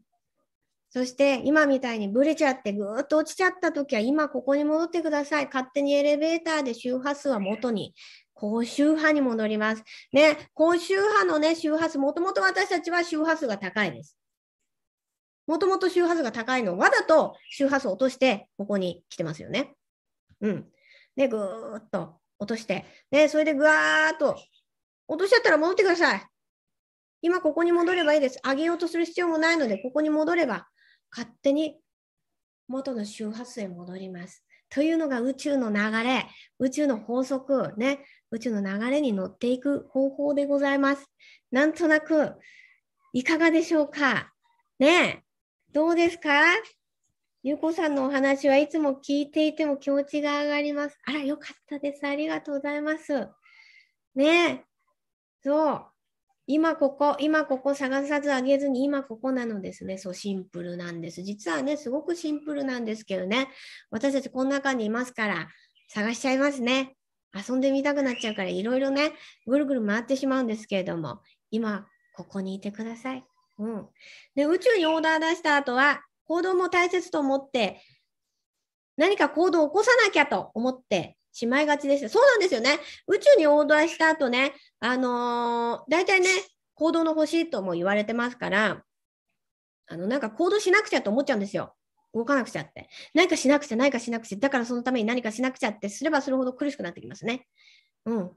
[0.98, 5.46] そして今みたいにブレちゃってぐーっと落ちちゃった時は今ここに戻ってください。
[5.46, 7.94] 勝手にエレベーターで周波数は元に
[8.34, 9.84] 高周波に戻ります。
[10.12, 14.18] ね、高周波のね、周波数、もともと私たちは周波数が高いです。
[15.46, 19.76] もともと周波数が高いのをわざと周波数を落としてここに来てますよね。
[20.42, 20.66] うん。
[21.16, 22.86] ね、ぐーっと落として。
[23.12, 24.36] ね、それでぐわーっと
[25.08, 26.26] 落としちゃったら戻ってください。
[27.22, 28.40] 今ここに戻ればいいです。
[28.44, 30.68] 上げようとする必要もないので、ここに戻れば
[31.12, 31.80] 勝手に
[32.68, 34.44] 元の周波数へ戻ります。
[34.70, 36.26] というのが宇宙の流れ、
[36.60, 41.10] 宇宙の法則、ね、宇宙の流れに乗っていく方法でございます。
[41.52, 42.36] なんとなく、
[43.14, 44.34] いかがでしょうか？
[44.80, 45.24] ね
[45.72, 46.30] どうですか？
[47.44, 50.98] ゆうこさんのお話はいつも聞いていても気持ちが上がります。
[51.06, 52.06] あら、よかったです。
[52.06, 53.30] ありがとうございます。
[54.16, 54.66] ね
[55.42, 55.86] そう。
[56.48, 59.98] 今ここ、今ここ探さずあげずに今ここなのですね。
[59.98, 61.22] そう、シンプルなんです。
[61.22, 63.50] 実はね、すごくシンプルなんですけどね。
[63.92, 65.50] 私たちこの中にいますから
[65.90, 66.96] 探しちゃいますね。
[67.36, 69.12] 遊んでみたくなっちゃうからいろいろね、
[69.46, 71.22] ぐるぐる回ってしまうんですけれども、
[71.52, 71.86] 今
[72.16, 73.26] ここにいてください。
[73.60, 73.88] うん。
[74.34, 77.82] で、宇宙にオーダー出した後は、行動も大切と思って、
[78.96, 82.10] 何か行動を起こさなきゃと思ってしまいがちです。
[82.10, 82.80] そうなんですよね。
[83.06, 86.30] 宇宙にオーダーした後ね、あのー、大体ね、
[86.74, 88.84] 行動の星とも言われてますから、
[89.86, 91.76] あの、なんか行動しなくちゃと思っちゃうんですよ。
[92.12, 92.90] 動かなくちゃって。
[93.14, 94.40] 何かしなくちゃ、何かしなくちゃ。
[94.40, 97.46] だからそのために何かしなくちゃってすればするほど苦しくなってきますね。
[98.06, 98.32] うん。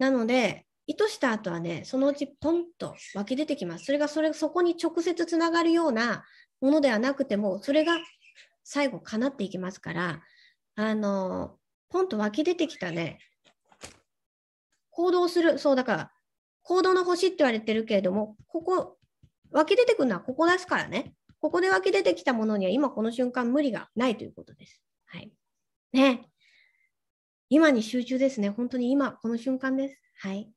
[0.00, 3.84] なので、意図した後はね、そのうちポンと湧き出てきます。
[3.84, 6.24] それがそれそこに直接つながるような
[6.60, 7.98] ものではなくても、それが
[8.64, 10.22] 最後叶っていきますから、
[10.76, 11.58] あの、
[11.94, 13.20] ポンと湧き出てきたね、
[14.90, 16.10] 行動する、そうだから、
[16.62, 18.98] 行動の星って言われてるけれども、ここ、
[19.52, 21.14] 湧き出てくるのはここですからね。
[21.38, 24.82] ここで湧き出てきたものには今この瞬間無理がないということです。
[25.06, 25.30] はい。
[25.92, 26.28] ね。
[27.48, 28.48] 今に集中ですね。
[28.48, 30.00] 本当に今、この瞬間です。
[30.18, 30.50] はい。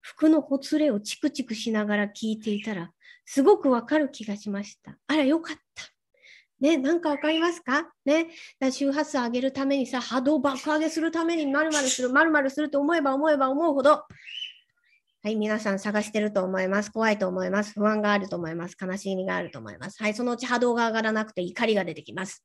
[0.00, 2.90] 服のほつれをチクチクしながら聞いていたら、
[3.24, 4.98] すごくわかる気がしました。
[5.06, 5.62] あら、よかった。
[6.60, 7.90] ね、なんかわかりますか？
[8.04, 8.28] ね、
[8.70, 13.90] 周波数上げるためにさ、波動爆上げするためにまるまるする、まるまるすると思えば思えば思うほど、
[15.22, 16.90] はい、皆さん探してると思います。
[16.90, 17.72] 怖いと思います。
[17.74, 18.76] 不安があると思います。
[18.80, 20.02] 悲しみがあると思います。
[20.02, 22.44] はい、そのうち波動が上がらなくて怒りが出てきます。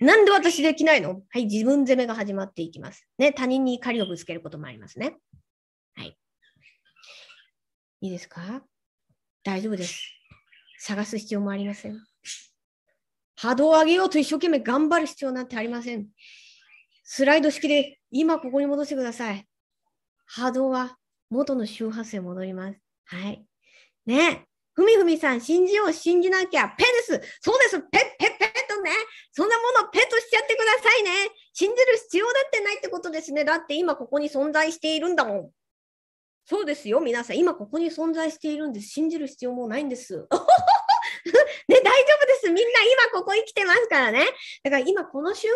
[0.00, 1.22] なんで私できないの？
[1.28, 3.06] はい、自分責めが始まっていきます。
[3.18, 5.16] ね、他人に怒りをぶつけることもありますね。
[5.96, 6.16] はい。
[8.00, 8.62] いいですか？
[9.42, 10.00] 大丈夫です。
[10.78, 12.13] 探す必要もありません。
[13.36, 16.06] 波動を上げようと一生懸命頑張る必要なんてありません。
[17.02, 19.46] スライド式で今ここに戻してください。
[20.26, 20.96] 波動は
[21.30, 22.78] 元の周波数へ戻ります。
[23.06, 23.44] はい。
[24.06, 27.38] ねえふみふみさん、信じよう、信じなきゃ、ペです。
[27.40, 27.80] そうです。
[27.80, 28.90] ペッ、ペッ、ペッとね。
[29.32, 31.10] そんなものペッとしちゃってくださいね。
[31.52, 33.44] 信じる必要だってないってことですね。
[33.44, 35.50] だって今ここに存在しているんだもん。
[36.44, 37.38] そうですよ、皆さん。
[37.38, 38.88] 今ここに存在しているんです。
[38.88, 40.14] 信じる必要もないんです。
[40.26, 42.52] ね、大丈夫です。
[42.52, 42.70] みんな
[43.10, 44.24] 今ここ生きてますからね。
[44.62, 45.50] だから今この瞬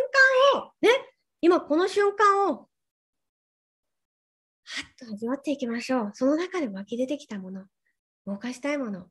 [0.54, 0.88] 間を、ね、
[1.40, 2.68] 今この瞬間を
[4.70, 6.10] はっと味わっていきましょう。
[6.14, 7.64] その中で湧き出てきたもの、
[8.26, 9.06] 動かしたいもの、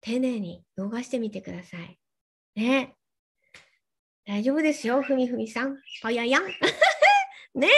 [0.00, 1.98] 丁寧に動かしてみてください。
[2.54, 2.94] ね
[4.26, 5.76] 大丈夫ですよ、ふみふみさん。
[6.02, 6.46] ぽややん。
[7.54, 7.68] ね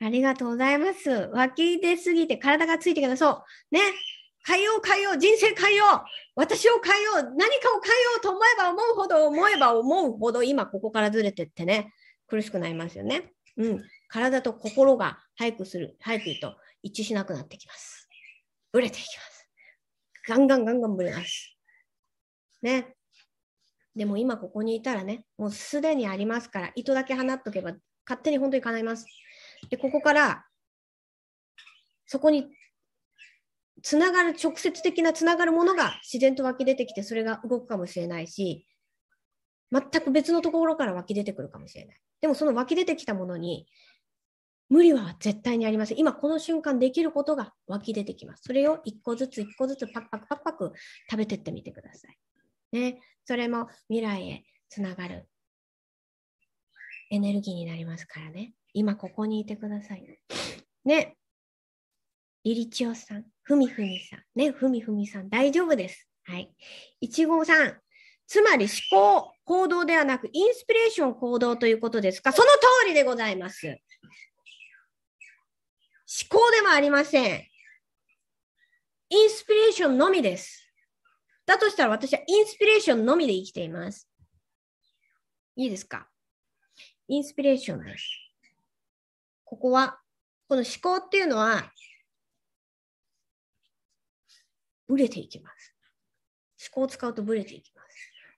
[0.00, 0.04] え。
[0.04, 1.08] ありがとうございます。
[1.08, 3.74] 湧き出すぎて体がついてくだそう。
[3.74, 3.80] ね。
[4.46, 5.88] 変えよう変えよう、人生変えよう、
[6.36, 11.92] 私を変えよう、何かを変えようと思えば思うほど、思えば思うほど、今ここからずれてってね、
[12.26, 13.32] 苦しくなりますよね。
[13.56, 13.84] うん。
[14.08, 18.08] 体と心が早くする、早く言うと一致しなくなってきます。
[18.72, 19.48] ぶれていきます。
[20.26, 21.56] ガンガンガンガンぶれます。
[22.62, 22.96] ね。
[23.94, 27.74] でも今ここにいたらね、もうすでにありますから、糸だけ放っとけば
[28.06, 29.06] 勝手に本当に叶います。
[29.70, 30.44] で、ここから
[32.06, 32.48] そこに
[33.84, 38.66] つながる、直接的なつながるものが自然と湧き出てきて、それが動くかもしれないし、
[39.70, 42.00] 全く別のところから湧き出てくるかもしれない。
[42.20, 43.66] でもその湧き出てきたものに
[44.70, 45.98] 無理は絶対にありません。
[45.98, 48.44] 今この瞬間できることが湧き出てきます。
[48.44, 50.72] それを一個ずつ一個ずつパクパクパクパク
[51.10, 52.18] 食べてってみてください。
[52.72, 55.28] ね、それも未来へつながる
[57.10, 58.54] エネルギーになりますからね。
[58.72, 60.18] 今ここにいてください。
[60.84, 61.16] ね。
[62.44, 66.06] リリチオさん、ふみふみさん、ね、ふみふみさん、大丈夫です。
[66.24, 66.54] はい。
[67.00, 67.80] いちごさん、
[68.26, 72.32] つまり思考、行動ではなく、インスピレーション行動ということですか？
[72.32, 72.48] その
[72.82, 73.66] 通りでございます。
[73.66, 73.76] 思
[76.28, 77.46] 考でもありません。
[79.08, 80.70] インスピレーションのみです。
[81.46, 84.06] だとしたら私はインスピレーションのみで生きています。
[85.56, 86.08] いいですか？
[87.08, 88.04] インスピレーションです。
[89.44, 89.98] ここは、
[90.46, 91.70] この思考っていうのは、
[94.88, 95.74] ブレていきます。
[96.72, 97.88] 思考を使うとブレていきます。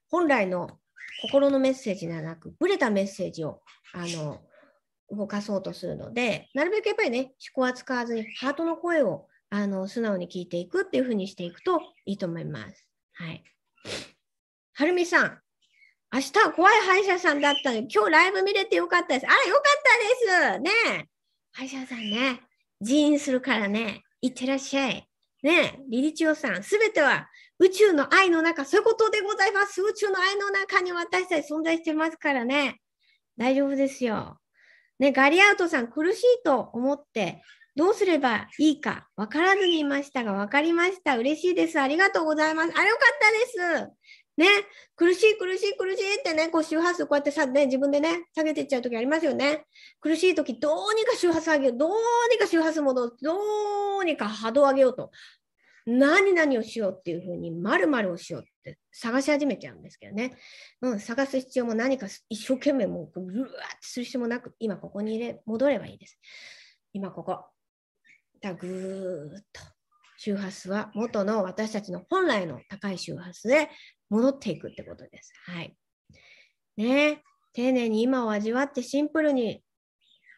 [0.08, 0.78] 本来の
[1.22, 4.40] 心のメッセージではなく、ブレたメッセージをあの
[5.10, 12.88] 動かそうとするので、なるべくやっぱりね、思考は使わずに、ハートの声をあの素直に聞いていくっていうふうにしていくといいと思います。
[13.14, 13.44] はい。
[14.74, 15.40] はるみさん、
[16.12, 19.26] 明日は怖い歯医者さんだったので、今日ライブ見れてよかったです。
[19.26, 19.62] あら、よかっ
[20.54, 20.98] たです。
[20.98, 21.08] ね
[21.52, 22.40] 歯医者さんね、
[22.80, 25.08] 人員するからね、いってらっしゃい。
[25.42, 27.28] ねリリチオさん、すべては
[27.58, 29.80] 宇宙の愛の中、そういうことでございます。
[29.82, 32.80] 宇宙の愛の中に私たち存在してますからね。
[33.36, 34.38] 大丈夫ですよ。
[34.98, 37.42] ね、ガリアウトさん、苦しいと思って、
[37.76, 41.18] どうすればいいか分からずにいましたが、分かりました。
[41.18, 41.78] 嬉しいです。
[41.78, 42.72] ありがとうございます。
[42.74, 43.92] あ、よかったです。
[44.36, 44.46] ね、
[44.96, 49.64] 苦しい、苦しい、苦しいってね、こう周波数こうやってさ、ね、自分でね、下げていっちゃうときありますよね。
[50.00, 51.90] 苦しいとき、どうにか周波数上げよう、どう
[52.30, 53.34] にか周波数戻す、ど
[54.00, 55.10] うにか波動上げようと。
[55.86, 60.36] 何々をしようっていうふうに、〇〇をしようって探し始めちゃうんですけどね。
[60.82, 66.18] うん、探す必要も何か一生懸命もう、うわーってする必要もなく、今ここに入れ、戻ればいいです。
[66.92, 67.46] 今ここ。
[68.40, 69.76] だぐーっと。
[70.18, 73.68] 周波数は元の私たちの本来の高い周波数で
[74.08, 75.32] 戻っていくってことです。
[75.46, 75.76] はい。
[76.76, 79.62] ね丁寧に今を味わってシンプルに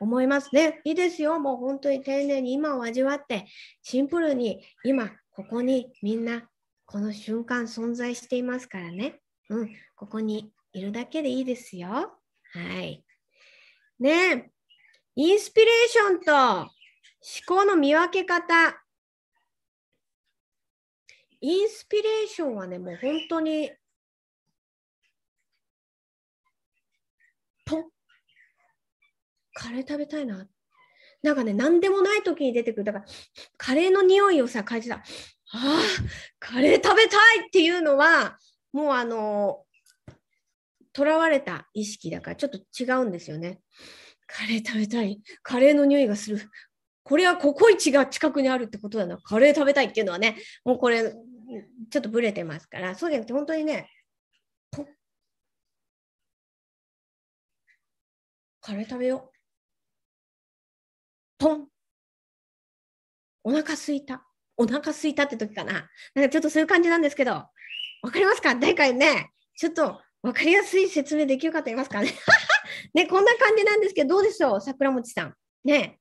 [0.00, 0.80] 思いますね。
[0.84, 1.38] いいですよ。
[1.40, 3.46] もう本当に丁寧に今を味わって、
[3.82, 6.48] シンプルに今、ここにみんな、
[6.86, 9.20] この瞬間存在していますからね。
[9.50, 11.88] うん、ここにいるだけでいいですよ。
[11.88, 13.04] はい。
[13.98, 14.50] ね
[15.16, 16.68] インスピレーションと思
[17.46, 18.80] 考の見分け方。
[21.40, 23.70] インスピレーションはね、もう本当に、
[27.64, 27.84] ポ
[29.54, 30.46] カレー食べたいな。
[31.22, 32.84] なんかね、何でもない時に出てくる。
[32.84, 33.04] だから、
[33.56, 34.96] カレーの匂いをさ、感じた。
[34.96, 35.00] あ
[35.52, 35.78] あ、
[36.38, 38.38] カレー食べたいっていうのは、
[38.72, 39.64] もうあの、
[40.92, 43.60] とらわれた意識だからちょっと違うんですよね。
[44.26, 45.20] カレー食べたい。
[45.42, 46.50] カレーの匂いがする。
[47.02, 49.16] これはココイチが近くにあるってことだな。
[49.18, 51.14] カレー食べたいっていうのはね、もうこれ、
[51.90, 53.88] ちょっとブレてますから、そうじゃなくて本当にね、
[58.60, 59.38] カレー食べよう。
[61.38, 61.68] ポン。
[63.44, 64.24] お腹すいた。
[64.56, 65.88] お腹すいたって時かな。
[66.14, 67.50] なんかちょっとそういう感じなんですけど、わ
[68.10, 68.54] かりますか？
[68.56, 72.10] 誰かね、ちょっとわかりやすい説明できる方いますかね？
[72.92, 74.60] ね、こんな感じなんですけど、どうでしょう？
[74.60, 75.34] 桜餅さん。
[75.64, 75.98] ね。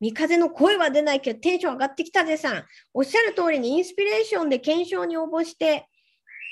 [0.00, 2.64] 三風の声は出ないけどテンション上がってきたぜさん。
[2.94, 5.88] おっしゃる通りにインスピレーションで検証に応募して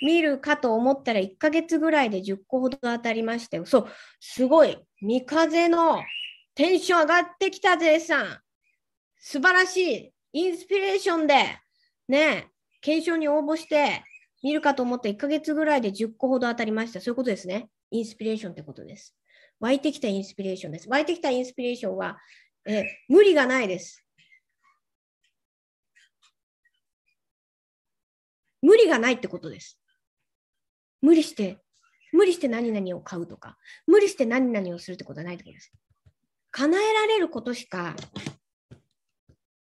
[0.03, 3.65] みるかと思ったら1ヶ月ぐらいで10個ほど当たりましたよ。
[3.65, 3.87] そう、
[4.21, 4.79] すごい。
[5.01, 6.03] 三風の
[6.55, 8.39] テンション上がってきたぜさん。
[9.19, 10.13] 素晴らしい。
[10.33, 11.35] インスピレーションで、
[12.09, 12.49] ね、
[12.81, 14.05] 検証に応募して
[14.43, 17.01] 見るかと思って1ヶ月ぐらいで10個ほど当たりました。
[17.01, 17.69] そういうことですね。
[17.91, 19.17] インスピレーションってことです。
[19.61, 20.89] 湧いてきたインスピレーションです。
[20.89, 22.19] 湧いてきたインスピレーションは、
[22.67, 24.03] え無理がないです。
[28.63, 29.79] 無理がないってことです。
[31.01, 31.59] 無理して、
[32.13, 33.57] 無理して何々を買うとか、
[33.87, 35.73] 無理して何々をするってことはないってことです。
[36.51, 37.95] 叶えられることしか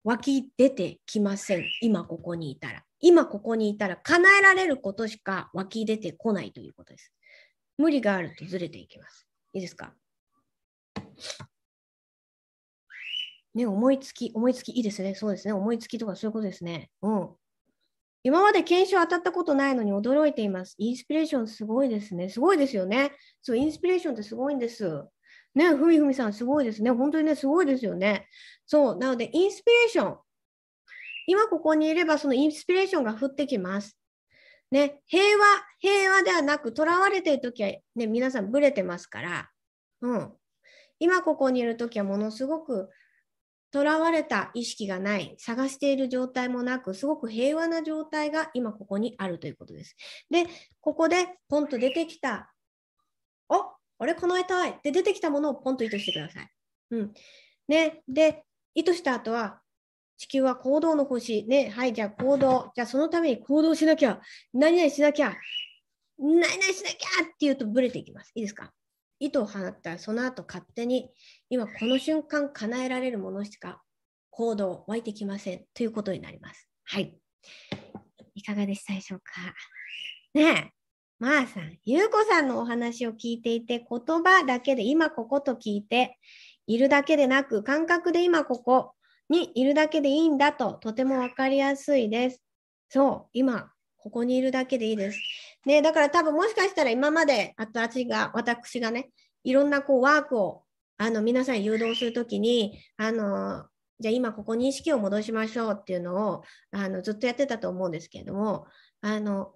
[0.02, 1.64] 湧き出てきません。
[1.82, 2.82] 今ここにいたら。
[3.00, 7.12] 今ここにいたら叶えられることしか湧き出てこないということです。
[7.76, 9.28] 無理があるとずれていきます。
[9.52, 9.94] いいですか？
[13.57, 15.14] ね、思いつき、思いつきいいですね。
[15.14, 15.54] そうですね。
[15.54, 16.90] 思いつきとかそういうことですね。
[17.00, 17.30] うん。
[18.22, 20.74] 今まで検証当たったことないのに驚いています。
[20.76, 22.28] インスピレーションすごいですね。
[22.28, 23.12] すごいですよね。
[23.40, 25.04] そう、インスピレーションってすごいんです。
[25.54, 26.90] ね、ふみふみさんすごいですね。
[26.90, 28.28] 本当にね、すごいですよね。
[28.66, 30.18] そう、なので、インスピレーション。
[31.26, 33.96] 今ここにいれば、そのインスピレーションが降ってきます。
[34.70, 35.44] ね、平和、
[35.78, 39.50] 平和ではなく、とらわれているときは、ね、皆さんブレてますから、
[40.02, 40.32] うん。
[40.98, 42.90] 今ここにいるときは、ものすごく
[43.76, 49.96] とらわれた意識がない、探している状態もなく、すごく平和な状態が今ここにあるということです。
[50.30, 50.46] で、
[50.80, 52.54] ここでポンと出てきた、
[53.50, 56.50] ああれ、叶えたいって出てきたものをポンと意図してください。
[56.92, 57.14] うん。
[57.68, 59.60] ね、で、意図した後は、
[60.16, 61.44] 地球は行動の星。
[61.44, 62.72] ね、はい、じゃあ行動。
[62.74, 64.22] じゃあそのために行動しなきゃ。
[64.54, 65.36] 何々しなきゃ。
[66.18, 68.32] 何々しなきゃって言うとブレていきます。
[68.34, 68.72] いいですか？
[69.18, 71.10] 糸を放ったらその後勝手に
[71.48, 73.82] 今この瞬間叶えられるものしか
[74.30, 76.68] 行動湧いてきませんということになります。
[76.84, 77.18] はい。
[78.34, 79.54] いかがでしたでしょうか？
[80.34, 80.70] ねえ、
[81.18, 83.88] まー、あ、さん、ゆうこさんのお話を聞いていて言
[84.22, 86.18] 葉だけで今ここと聞いて
[86.66, 88.92] いるだけでなく感覚で今ここ
[89.30, 92.42] にいるだけでいいんだととてもわかりやすいです。
[92.90, 93.72] そう、今
[94.07, 95.18] ここにいるだけでいいです。
[95.64, 99.11] ね、だから多分もしかしたら今まで私が、私がね、
[99.42, 100.62] いろんなこうワークを
[100.96, 103.66] あの皆さん誘導するときに、あの、
[103.98, 108.68] じゃあ今ここに意識を戻しましょうっていうのをあのずっとやってたと思うんですけれども、
[109.00, 109.54] あの、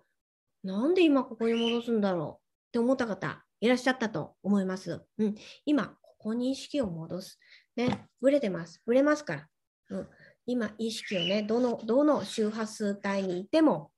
[0.64, 5.00] なんで今ここに戻すんだろうって思った方いらっしゃったと思います。
[5.18, 7.38] うん、今、ここに意識を戻す。
[7.76, 8.82] ね、ぶれてます。
[8.84, 9.46] ぶれますから。
[9.90, 10.08] うん、
[10.46, 13.92] 今、意識をね、どの、どの周波数帯にいても、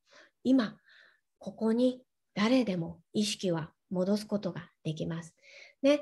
[0.45, 0.77] 今、
[1.39, 2.03] ここに
[2.35, 5.35] 誰でも意識は戻すことができます。
[5.83, 6.01] ね、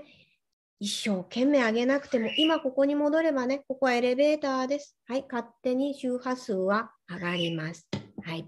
[0.78, 4.96] 一生懸命上げなくても、今ここに戻ればね、ここはエレベーターです。
[5.06, 7.86] はい、勝手に周波数は上がります。
[8.22, 8.44] はい。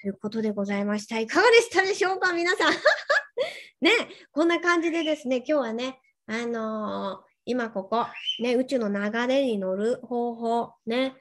[0.00, 1.18] ということでございました。
[1.18, 2.72] いかがでしたでしょうか、皆さん。
[3.80, 3.90] ね、
[4.32, 8.06] こんな感じでですね、今日はね、あのー、今ここ、
[8.40, 11.12] ね、宇宙の流れに乗る方法、ね、っ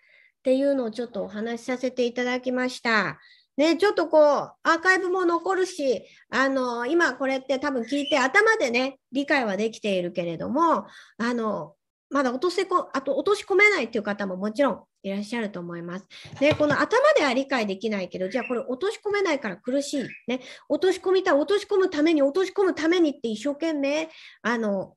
[0.44, 3.20] ていうのをちょっとお話しさせていただきました。
[3.58, 10.86] ね、ちょっとこう、アーカイブも残るし、あの、今これって多分聞いて頭でね、理解はできているけれども、
[11.18, 11.74] あの、
[12.10, 16.08] まだ落とせこ、あと落とし込めないっていう方ももちろんいらっしゃると思います。
[16.40, 20.08] で、この頭では理解できないけど、じゃあこれ落とし込めないから苦しい。
[20.28, 20.40] ね、
[20.70, 24.10] 落とし込みたい、落とし込むために、落とし込むためにって一生懸命、
[24.42, 24.96] あの、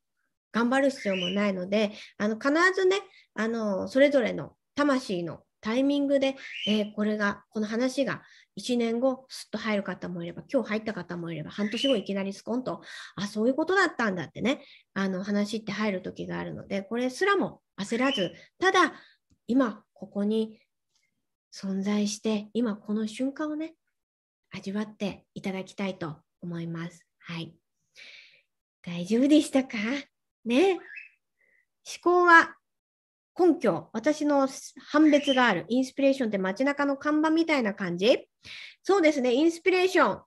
[0.52, 2.98] 頑張る必要もないので、あの必ずね、
[3.34, 6.36] あのそれぞれの魂のタイミングで、
[6.66, 8.22] えー、これが、この話が
[8.61, 12.82] 1年後、すっと入る方もいれば、今日入った方もいれば、半年後いきなりスコンと、
[13.16, 18.94] あ、そういうことだったんだってね、あの話って入る時があるので、これすらも焦らず、ただ、
[19.46, 20.61] 今、ここに
[21.52, 23.74] 存在して、今この瞬間をね、
[24.50, 27.06] 味わっていただきたいと思います。
[27.18, 27.54] はい。
[28.82, 29.78] 大丈夫でしたか？
[30.44, 30.74] ね。
[30.74, 30.80] 思
[32.02, 32.56] 考は
[33.39, 34.49] 根拠、私の
[34.91, 35.64] 判別がある。
[35.68, 38.28] インスピレーションって街中の看板みたいな感じ？
[38.83, 40.22] そうですね、インスピレーション。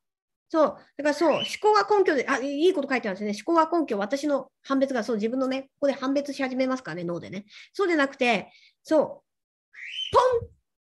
[0.50, 0.68] そう。
[0.68, 3.44] だからそう、思考が根拠で、あ、いいこと書いてあるんですね。
[3.46, 7.46] 思考は根拠、私の判別が、そう、自分のね、ここで判別し始めますからね、脳でね。
[7.74, 8.52] そうでなくて、
[8.84, 10.50] そう、ポン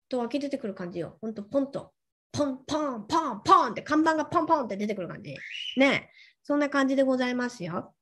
[0.09, 1.17] と湧き出てくる感じよ。
[1.21, 1.93] ほんと、ポンと。
[2.33, 5.35] ポン、ポン、ポン、ポンって、看板がポンポンって出てくる感じ。
[5.77, 6.09] ね。
[6.43, 7.95] そんな感じでございますよ。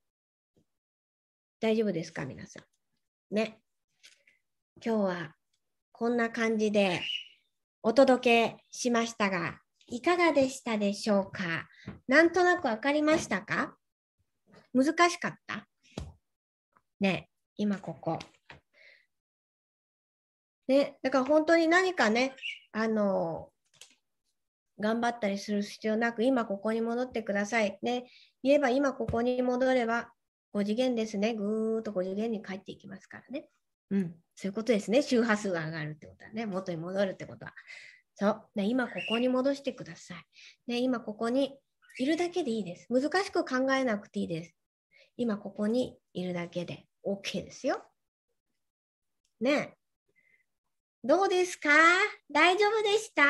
[1.60, 3.36] 大丈夫ですか、皆さん。
[3.36, 3.61] ね。
[4.84, 5.36] 今日は
[5.92, 7.02] こんな感じで
[7.84, 11.68] お届けしましたが、いかがでしたでしょうか？
[12.08, 13.76] なんとなくわかりましたか？
[14.74, 15.68] 難しかった？
[17.00, 18.18] ね、今ここ。
[20.68, 22.36] ね、だから本当に何かね、
[22.72, 23.50] あの、
[24.80, 27.78] 頑張ったりする必要なく、今ここに戻ってください。
[27.82, 28.06] ね、
[28.42, 30.12] 言えば今ここに戻れば
[30.54, 31.34] 5次元ですね。
[31.36, 33.48] ぐーっと5次元に帰っていきますからね。
[33.92, 35.04] うん、そういうことですね。
[35.04, 37.54] 周波数が上がるってことはね、元に戻るってことは。
[38.16, 38.48] そう。
[38.56, 40.26] ね、今ここに戻してください。
[40.66, 41.60] ね、今ここに
[42.00, 42.88] いるだけでいいです。
[42.90, 44.56] 難しく考えなくていいです。
[45.18, 47.84] 今ここにいるだけで OK ですよ。
[49.40, 49.76] ね
[51.04, 51.70] どうですか？
[52.32, 53.24] 大丈夫でした？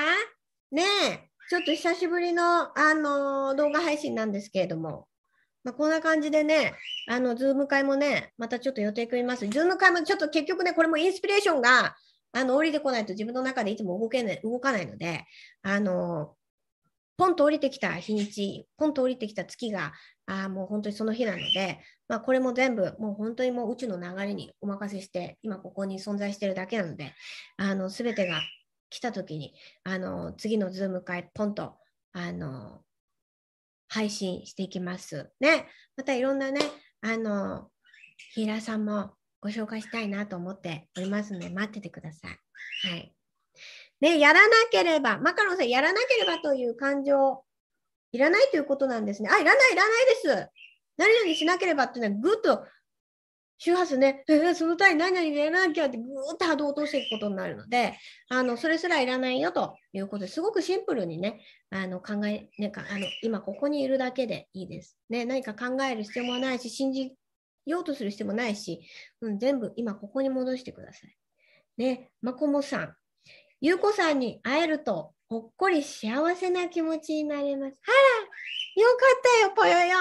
[0.72, 5.08] ねえ、ちょっと久しぶりの、あのー、動画配信なんですけれども、
[5.64, 6.74] まあ、こんな感じでね、
[7.08, 9.48] あの、ズーム会もね、またちょっと予定組みます。
[9.48, 11.96] ズーム会もちょっと結局ね、これもインスピレーションが、
[12.34, 15.26] あの、降りてこないと自分の中でいつも動けない、動かないので、
[15.62, 16.36] あの、
[17.18, 19.94] ポンと降りてきた日にち、ポンと降りてきた月が、
[20.26, 27.14] あもう本当にその日なので、まあ、これも全部、もう本当にもう宇宙の流れにお任せして、今ここに存在してるだけなので、
[27.58, 28.42] あの、すべてが
[28.90, 29.54] 来た時に、
[29.84, 31.78] あの、次のズーム会、ポンと、
[32.14, 32.82] あの、
[33.92, 35.30] 配信していきます。
[35.42, 35.68] ね、
[35.98, 36.62] またいろんなね、
[37.02, 37.70] あの、
[38.34, 39.12] ヒーラーさんも
[39.42, 42.88] ご紹介したいなと思っておりますので、待っててください。
[42.90, 43.14] はい。
[44.00, 47.44] ね、やらなければ、マカロンさん、やらなければという感情、
[48.14, 49.30] いらないということなんですね。
[49.30, 50.50] あ、いらない、いらないです。
[50.96, 52.66] 何々しなければっていうのは、ぐっと
[53.64, 54.24] 周波数ね、
[54.56, 57.96] その単位何々やらなきゃってぐーっと波動を落としていくことになるので、
[58.28, 64.98] あのそれすらいらないよということですごくシンプルにね、あの考え、ね、あの今ここにいるだけでいいです。
[65.12, 67.14] ね、何か考える必要もないし、信じ
[67.68, 68.82] ようとする必要もないし、
[69.22, 71.16] うん、全部今ここに戻してください。
[71.78, 72.96] ね、まこもさん、
[73.60, 77.78] ゆうこさんに会えるとほっこり幸せな気持ちになれます。
[77.86, 79.98] あら、よかったよ、ぽよよ。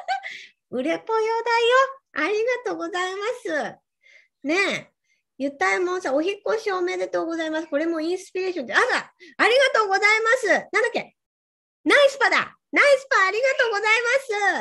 [0.70, 1.99] うれぽよだよ。
[2.12, 2.34] あり
[2.64, 3.76] がとうございます。
[4.42, 4.90] ねえ。
[5.38, 7.66] ゆったいもんさん、お引越しおめでとうございます。
[7.68, 10.48] これもインスピレーションで、あら、ありがとうございます。
[10.48, 11.16] なんだっけ？
[11.84, 13.86] ナイスパだナイスパありがとうござい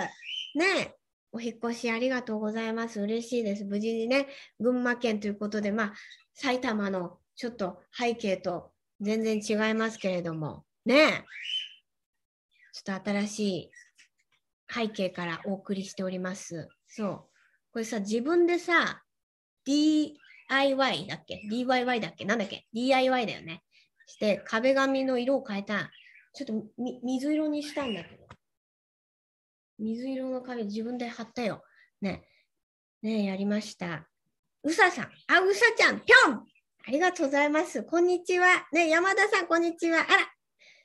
[0.04, 0.78] ます。
[0.78, 0.96] ねえ。
[1.32, 3.02] お引越しありがとうございます。
[3.02, 3.66] 嬉しいです。
[3.66, 4.28] 無事にね、
[4.60, 5.94] 群馬県ということで、まあ、
[6.34, 8.72] 埼玉のちょっと背景と
[9.02, 11.24] 全然違いますけれども、ねえ
[12.74, 13.72] ちょっと新しい
[14.74, 16.68] 背景からお送りしております。
[16.88, 17.29] そう。
[17.72, 19.04] これさ、自分でさ、
[19.66, 22.26] DIY だっけ ?DIY だっけ？
[22.26, 23.64] なんだっけ ?DIY だよね。
[24.08, 25.92] して、壁紙の色を変えた。
[26.34, 28.28] ちょっとみ水色にしたんだけど。
[29.78, 31.64] 水色の壁自分で貼ったよ。
[32.02, 32.28] ね。
[33.02, 34.08] ねやりました。
[34.64, 35.06] うささん。
[35.28, 36.02] あ、うさちゃん。
[36.02, 36.34] ぴょん
[36.88, 37.84] ありがとうございます。
[37.84, 38.68] こんにちは。
[38.72, 40.00] ね、山田さん、こんにちは。
[40.00, 40.08] あら、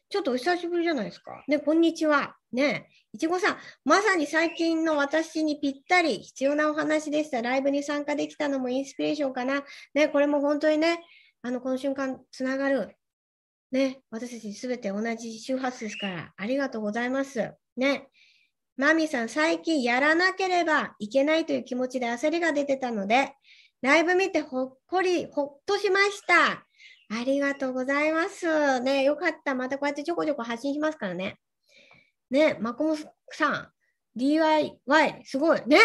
[0.09, 1.45] ちょっとお久しぶりじゃないですか。
[1.49, 2.37] ね、こんにちは。
[2.53, 7.43] ねいちごさん、まさに最近の私にぴったり必要なお話でした。
[7.43, 9.65] ライブに参加できたのもインスピレーションかな。
[9.95, 11.01] ね、これも本当にね、
[11.43, 12.97] あの、この瞬間つながる。
[13.73, 17.53] ね、私たちすべて同じ周波数ですから、ありがとうございます。
[17.77, 18.09] ね。
[18.77, 23.33] マミさん、最近やらなければいけないという気持ちで焦りが出てたので、
[23.83, 26.67] ライブ見てほっこり、ほっとしました。
[27.11, 28.81] ありがとうございます。
[28.81, 29.55] ね、よかった。
[29.55, 31.39] またこうやってちょこちょこ発信しますからね。
[32.31, 32.97] ね、マコモ
[33.31, 33.69] さん、
[34.17, 35.63] DIY、すごい。
[35.67, 35.79] ね、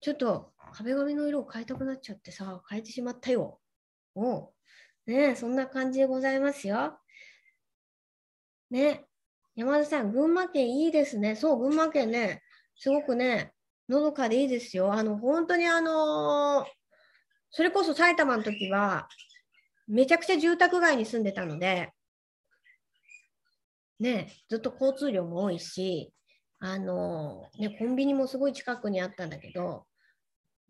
[0.00, 3.60] ちょっと壁紙の色を変えたくなっちゃってさ、変えてしまったよ。
[4.14, 4.52] お
[5.06, 6.98] ね、そんな感じでございますよ。
[8.70, 9.04] ね、
[9.54, 11.34] 山田さん、群馬県いいですね。
[11.36, 12.42] そう、群馬県ね、
[12.76, 13.52] すごくね、
[13.88, 14.92] のどかでいいですよ。
[14.92, 16.66] あの、本当にあの
[17.50, 19.08] それこそ埼玉の時は、
[19.92, 21.92] めちゃくちゃ住宅街に住んでたので、
[24.00, 26.14] ね、ずっと交通量も多いし、
[26.60, 29.84] あのね、コンビニもすごい近くにあったんだけど、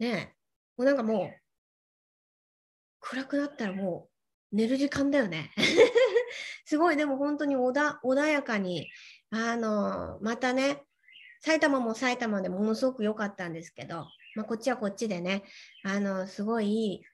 [0.01, 0.35] ね、
[0.77, 1.31] もうなんかもう、
[2.99, 4.09] 暗くなったらも
[4.53, 5.53] う寝る時間だよね。
[6.66, 8.91] すごい、でも本当に穏やかに、
[9.31, 10.83] あのまたね、
[11.41, 15.45] 埼玉も埼玉でものすごく良かったんですけど、まあ、こっちはこっちでね、
[15.85, 17.05] あのすごい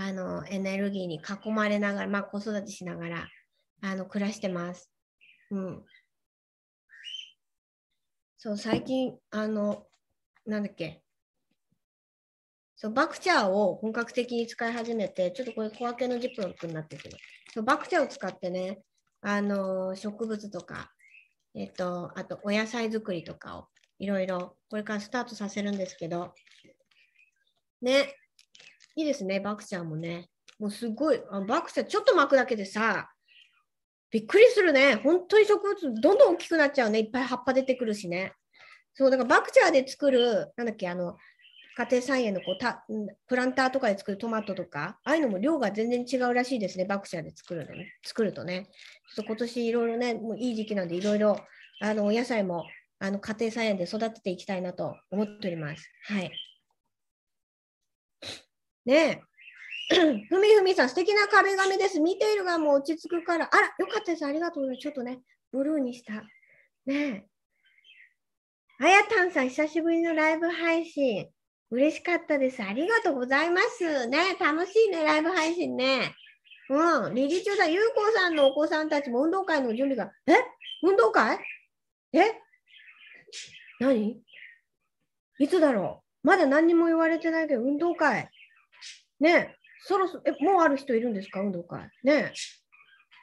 [0.00, 3.28] あのエネルギーに囲まれながら、まあ、子育てしながら
[3.82, 4.88] あの暮らしてます。
[5.50, 5.84] うん。
[8.36, 9.88] そう、最近、あの、
[10.46, 11.02] なんだっけ、
[12.76, 17.16] そうバクチャーを本格的に使い始めて、ちょっとこれ小分けのジップロックになってるけど、
[17.52, 18.78] そうバクチャーを使ってね、
[19.20, 20.92] あの植物とか、
[21.56, 23.66] えっと、あとお野菜作りとかを
[23.98, 26.34] いろいろこれからスタートさせるんですけど、
[27.82, 28.14] ね、
[28.98, 30.28] いいですね、バクチャーもね。
[30.58, 33.08] もうすごい、あバクチャーちょっと巻くだけでさ、
[34.10, 34.96] びっくりするね。
[34.96, 36.98] 本当に植物どんどん大きくなっちゃうね。
[36.98, 38.32] いっぱい葉っぱ出てくるしね。
[38.94, 41.16] そう、だからバクチャーで作る、なんだっけ、あの、
[41.76, 42.84] 家庭菜園のこうた
[43.28, 48.66] プランターとかで作るトマトとか、ああいうのも量が全然違うらしいですね、バクチャーで作るのね作るとね。
[49.14, 51.38] ちょっと今年いろいろね、もういい時期なんで、いろいろ
[51.80, 52.66] あのお野菜も
[52.98, 55.88] あの家庭菜園で育てていきたいなと思っております。
[56.06, 56.32] はい。
[58.88, 59.22] ね
[59.90, 59.94] え。
[60.30, 62.00] ふみふみさん、素敵な壁紙です。
[62.00, 63.50] 見ているがもう落ち着くから。
[63.52, 64.24] あら、よかったです。
[64.24, 64.82] ありがとうございます。
[64.82, 65.20] ちょっとね、
[65.52, 66.22] ブルーにした。
[66.86, 67.24] ねえ。
[68.80, 71.28] あやたんさん、久しぶりのライブ配信。
[71.70, 72.62] 嬉しかったです。
[72.62, 74.06] ありがとうございます。
[74.06, 76.14] ね、楽しいね、ライブ配信ね。
[76.70, 80.32] うん、理事長さん、ゆうこさんのお子さんたちも運動会の準備が、え？
[80.82, 81.38] 運動会？
[82.14, 82.20] え？
[83.80, 84.18] 何？
[85.38, 88.30] いつだろうまだ何にも言われてないけど、運動会。
[89.20, 91.40] ねそろそろ、え、もうある人いるんですか？
[91.40, 91.88] 運動会。
[92.02, 92.32] ね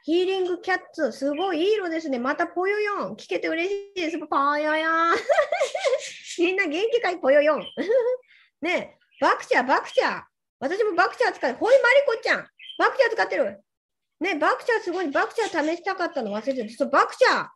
[0.04, 2.20] ヒーリングキャッツ、すごいいい色ですね。
[2.20, 3.16] またぽよよん。
[3.16, 4.20] 聞けて嬉しいです。
[4.20, 5.16] ぽよよん。
[6.38, 7.18] みんな元気かい？
[7.18, 7.66] ぽよよん。
[8.62, 10.24] ねバクチャー、バクチャー。
[10.60, 12.48] 私もバクチャー使って、ほいまりこちゃん。
[12.78, 13.62] バクチャー使ってる。
[14.20, 15.08] ねバクチャーすごい。
[15.10, 16.70] バクチャー試したかったの忘れてる。
[16.70, 17.48] そう、バクチャー。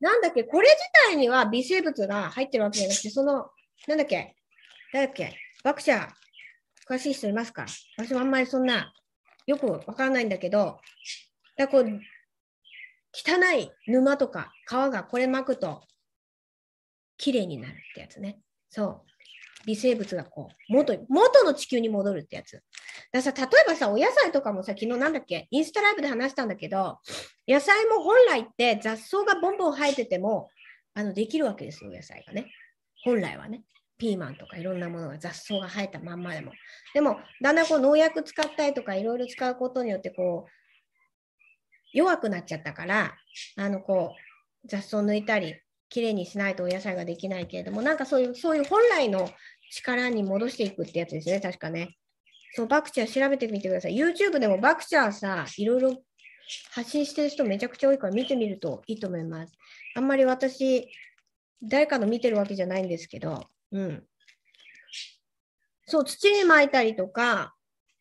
[0.00, 0.78] なんだっけ、これ自
[1.10, 3.50] 体には微生物が入ってるわけじゃなくて、その、
[3.86, 4.34] なんだっけ、
[4.92, 6.19] 誰だっけ、バクチャー。
[6.90, 7.66] 詳しい人いますか？
[7.96, 8.92] 私もあんまりそんな、
[9.46, 10.80] よくわからないんだけど、
[11.56, 11.84] だこう、
[13.12, 15.82] 汚い沼とか皮がこれ巻くと、
[17.16, 18.40] 綺麗になるってやつね。
[18.70, 19.02] そう。
[19.66, 22.62] 微生物がこう元元の地球に戻るってやつ。
[23.12, 26.98] ださ例えばさ、お野菜とかもさ、昨日なんだっけ、インスタライブで話したんだけど、
[27.46, 30.48] 野菜も本来って雑草がボンボン生えてても
[30.94, 32.46] あのできるわけですよ、野菜がね。
[33.04, 33.62] 本来はね。
[34.00, 36.52] ピーマンとかいろんなものが雑草が生えたまんまでも。
[36.94, 40.50] でも、だんだんこう農薬使ったりとかいろいろ使うことによってこう
[41.92, 43.14] 弱くなっちゃったから、
[43.56, 44.14] あのこ
[44.64, 45.54] う雑草抜いたり、
[45.90, 49.28] きれいにしないとお野菜ができないけれども、なんかそういうそういう本来の
[49.70, 51.96] 力に戻していくってやつですね、確かね。
[52.54, 53.96] そう、バクチャー調べてみてください。
[53.96, 56.02] YouTube でもバクチャーさ、いろいろ
[56.72, 59.52] 発信してる人めちゃくちゃ多いから見てみるといいと思います。
[59.94, 60.88] あんまり私、
[61.62, 64.06] 誰かの見てるわけじゃないんですけど、うん。
[65.86, 67.54] そう、土に巻いたりとか、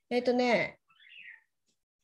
[0.10, 0.80] えっ、ー、とね、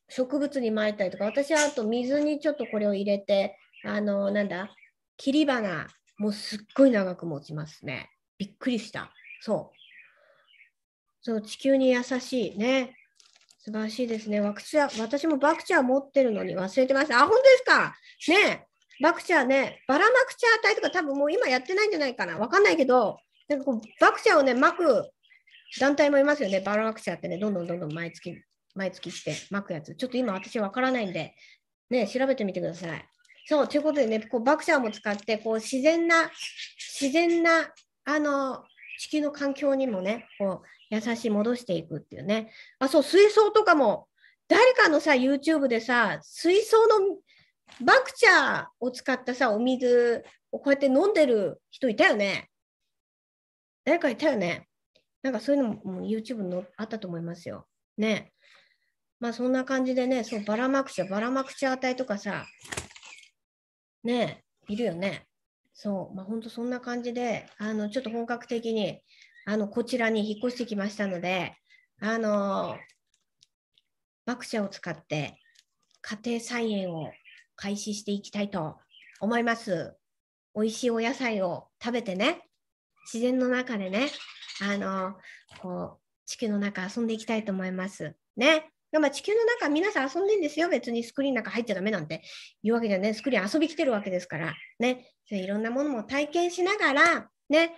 [0.08, 4.74] 植物に巻いたりとか、私はあと水にちょっとこれを入れて、あの、なんだ、
[5.16, 5.88] 切り花、
[6.18, 8.10] もうすっごい長く持ちますね。
[8.38, 9.12] びっくりした。
[9.40, 9.76] そう。
[11.22, 12.94] そう、地球に優しいね。
[13.58, 14.40] 素晴らしいですね。
[14.40, 17.18] 私もバクチャー持ってるのに忘れてました。
[17.18, 17.96] あ、本当ですか？
[18.28, 18.66] ねえ
[19.02, 22.38] バクチャーね、バラマクチャー体とか多分もう今やってないんじゃないかな。
[22.38, 23.18] わかんないけど、
[23.48, 25.10] なんかこうバクチャーをね、巻く
[25.80, 26.60] 団体もいますよね。
[26.60, 28.42] バラマクチャってね、どんどんどんどん毎月、
[28.74, 29.94] 毎月して巻くやつ。
[29.94, 31.34] ちょっと今私わからないんで、
[31.90, 33.08] ね、調べてみてください。
[33.46, 36.30] そう、ということでね、こうバクチャーも使って、こう自然な、
[37.00, 37.72] 自然な、
[38.04, 38.64] あの、
[38.98, 42.52] 地球の環境にもね、こう優しい戻していくっていうね。
[42.78, 44.08] あ、そう、水槽とかも、
[44.48, 47.18] 誰かのさ、YouTube でさ、水槽の
[47.84, 52.50] バクチャーを使ったさ、お水をこうやって飲んでる人いたよね。
[53.86, 54.68] 誰かいたよね。
[55.22, 57.66] なんかそういうのも YouTube のあったと思いますよ。
[57.96, 58.32] ね。
[59.20, 62.44] まあそんな感じでね、そう、バラマクチャ、バラマクチャー体とかさ、
[64.02, 65.26] ねいるよね。
[65.72, 69.00] そう、まあ、本当そんな感じで、あの、ちょっと本格的に、
[69.44, 71.54] あの、こちらに引っ越してきましたので、
[72.00, 72.76] あの、
[74.24, 75.38] バクチャを使って
[76.00, 77.12] 家庭菜園を
[77.54, 78.78] 開始していきたいと
[79.20, 79.96] 思います。
[80.54, 82.45] 美味しいお野菜を食べてね、
[83.12, 84.08] 自然の中でね、
[84.62, 85.16] あの、
[85.60, 88.14] こう、地球の中遊んでいきたいと思います。
[88.36, 88.70] ね。
[88.92, 90.68] まあ、地球の中皆さん遊んでんですよ。
[90.68, 92.22] 別にスクリーンの中入っちゃダメなんて
[92.62, 93.14] 言うわけじゃね。
[93.14, 94.54] スクリーン遊び来てるわけですから。
[94.78, 95.12] ね。
[95.30, 97.76] いろんなものも体験しながら、ね。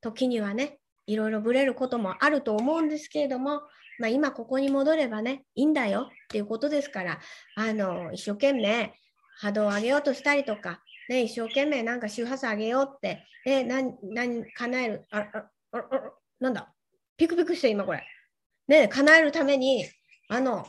[0.00, 3.62] 時にはね、いろいろぶれることもあると思うんですけれども、
[3.98, 7.20] まあ、今ここに戻ればね、いいんだよっていうことですから、
[7.56, 8.94] あの、一生懸命
[9.40, 10.80] 波動を上げようとしたりとか、
[11.10, 15.38] ね、一生懸命なんか周波数上げようって、え、何、何、叶える、あ、あ、
[15.72, 16.72] あ、あ、なんだ、
[17.16, 18.06] ピクピクして今これ。
[18.68, 19.84] ね、叶えるために、
[20.28, 20.64] あの、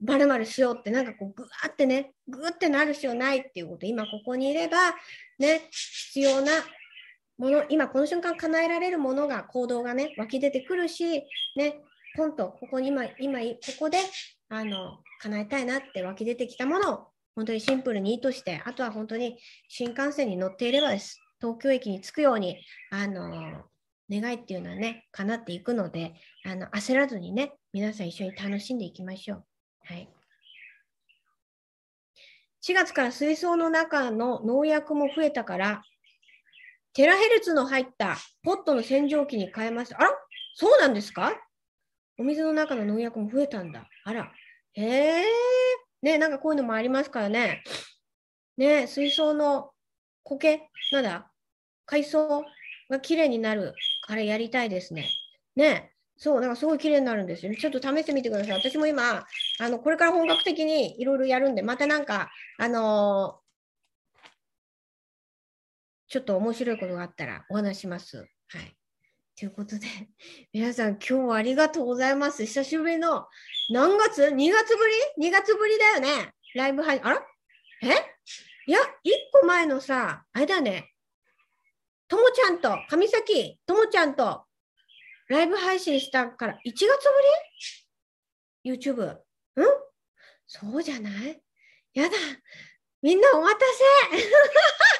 [0.00, 4.76] まるまるしようってなんかこうぐわってねぐってなる必要ないっていうこと今ここにいれば
[5.38, 6.50] ね必要な
[7.38, 11.22] もの今この瞬間叶えられるものが行動がね湧き出てくるし
[11.54, 11.82] ね
[12.16, 13.46] ポンとここに今今こ
[13.78, 13.98] こで
[14.48, 22.58] あの叶えたいなって湧き出てきたものを本当にシンプルに意図してあとは本当に新幹線に乗っていればです東京駅に着くように
[22.90, 23.64] あの
[24.10, 26.14] 願いっていうのはね叶っていくので
[26.44, 29.44] あの焦らずにね皆さん一緒に楽しんでいきましょう。
[29.84, 30.08] はい。
[32.64, 35.82] 4月から水槽の中の農薬も増えたから、
[36.92, 39.96] テラヘルツの入ったポットの洗浄機に変えました。
[40.00, 40.10] あら
[40.54, 41.32] そうなんですか？
[42.18, 43.88] お水の中の農薬も増えたんだ。
[44.04, 44.30] あら。
[44.74, 45.24] へえ。
[46.02, 47.62] ねなんかこういうのもありますからね。
[48.56, 49.70] ね水槽の
[50.24, 51.30] 苔、なんだ
[51.86, 52.44] 海藻
[52.90, 55.08] がきれいになるからやりたいですね。
[55.56, 58.52] ねそう、なんかすごい綺麗になるんですよ、ちょっと試してみてください。
[58.52, 59.26] 私も今、
[59.60, 64.22] あのこれから本格的にいろいろやるんで、またなんか、あのー、
[66.08, 68.18] ちょっと面白いことがあったらお話します。
[68.18, 68.24] は
[68.60, 68.81] い。
[69.38, 69.86] ということで、
[70.52, 72.44] 皆さん、今日はありがとうございます。
[72.44, 73.26] 久しぶりの、
[73.70, 74.86] 何月 ?2 月ぶ
[75.18, 76.34] り ?2 月ぶりだよね。
[76.54, 77.06] ライブ配信。
[77.06, 77.26] あら？
[77.82, 77.86] え？
[78.66, 78.84] いや、1
[79.32, 80.92] 個前のさ、あれだね。
[82.08, 84.44] ともちゃんと、上崎、ともちゃんと、
[85.28, 86.88] ライブ配信したから1月ぶ
[88.64, 89.12] り ?YouTube。
[89.12, 89.18] ん？
[90.46, 91.42] そうじゃない？
[91.94, 92.16] やだ。
[93.00, 93.66] みんなお待た
[94.12, 94.22] せ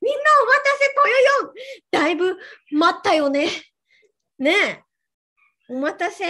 [0.00, 1.54] みんなお待たせぽよよ
[1.90, 2.36] だいぶ
[2.72, 3.48] 待ったよね。
[4.38, 4.82] ねえ。
[5.68, 6.24] お待たせ。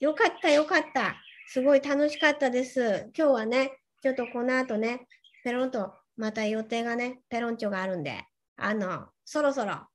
[0.00, 1.16] よかったよかった。
[1.48, 3.10] すごい楽しかったです。
[3.16, 5.06] 今日はね、ちょっとこの後ね、
[5.44, 8.24] ペロンとまた予定がね、ペロンチョがあるんで、
[8.56, 9.86] あの、そろそろ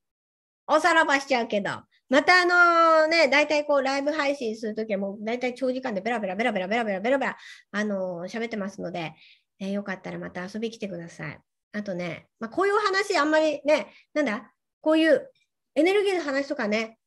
[0.68, 1.72] おさらばしちゃうけど、
[2.10, 7.38] またあのね、大体こうライブ配信するときはもう大体長時間でベラベラベラベラベラベラベラベラ
[7.72, 9.14] あの喋ってますので、
[9.60, 11.40] えー、よかったらまた遊び来てください。
[11.74, 15.30] あとね、まあ、こういう話あんまりね、なんだ、こういう
[15.76, 17.00] エネルギーの話とかね、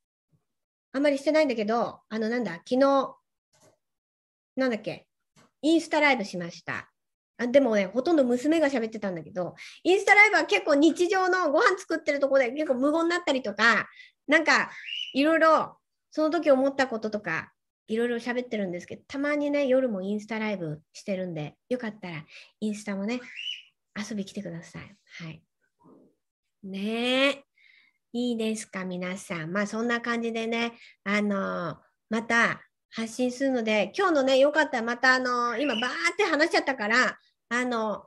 [0.93, 3.17] あんまりしてないんだけど、あのなんだ、昨日、
[4.57, 5.07] なんだっけ、
[5.62, 6.91] インスタライブしました。
[7.39, 9.55] あでもね、ほとんど娘が喋ってたんだけど、
[9.85, 13.88] インスタライブは結構日常のご飯作ってるとこで結構無言になったりとか、
[14.26, 14.71] なんか
[15.13, 15.79] いろいろ
[16.11, 17.53] その時思ったこととか
[17.87, 22.25] いろいろ喋ってるんですけど、たまにね、夜もインスタライブしてるんで、よかったら
[22.61, 23.21] インスタもね、
[23.97, 24.97] 遊び来てください。
[25.25, 25.43] はい。
[26.63, 27.45] ねえ。
[28.13, 29.53] いいですか、皆さん。
[29.53, 30.73] まあ、そんな感じでね、
[31.05, 31.79] あの、
[32.09, 37.18] また発信するので、今日のね、よかったらまた、あの、今、バーって話しちゃったから、
[37.51, 38.07] あの、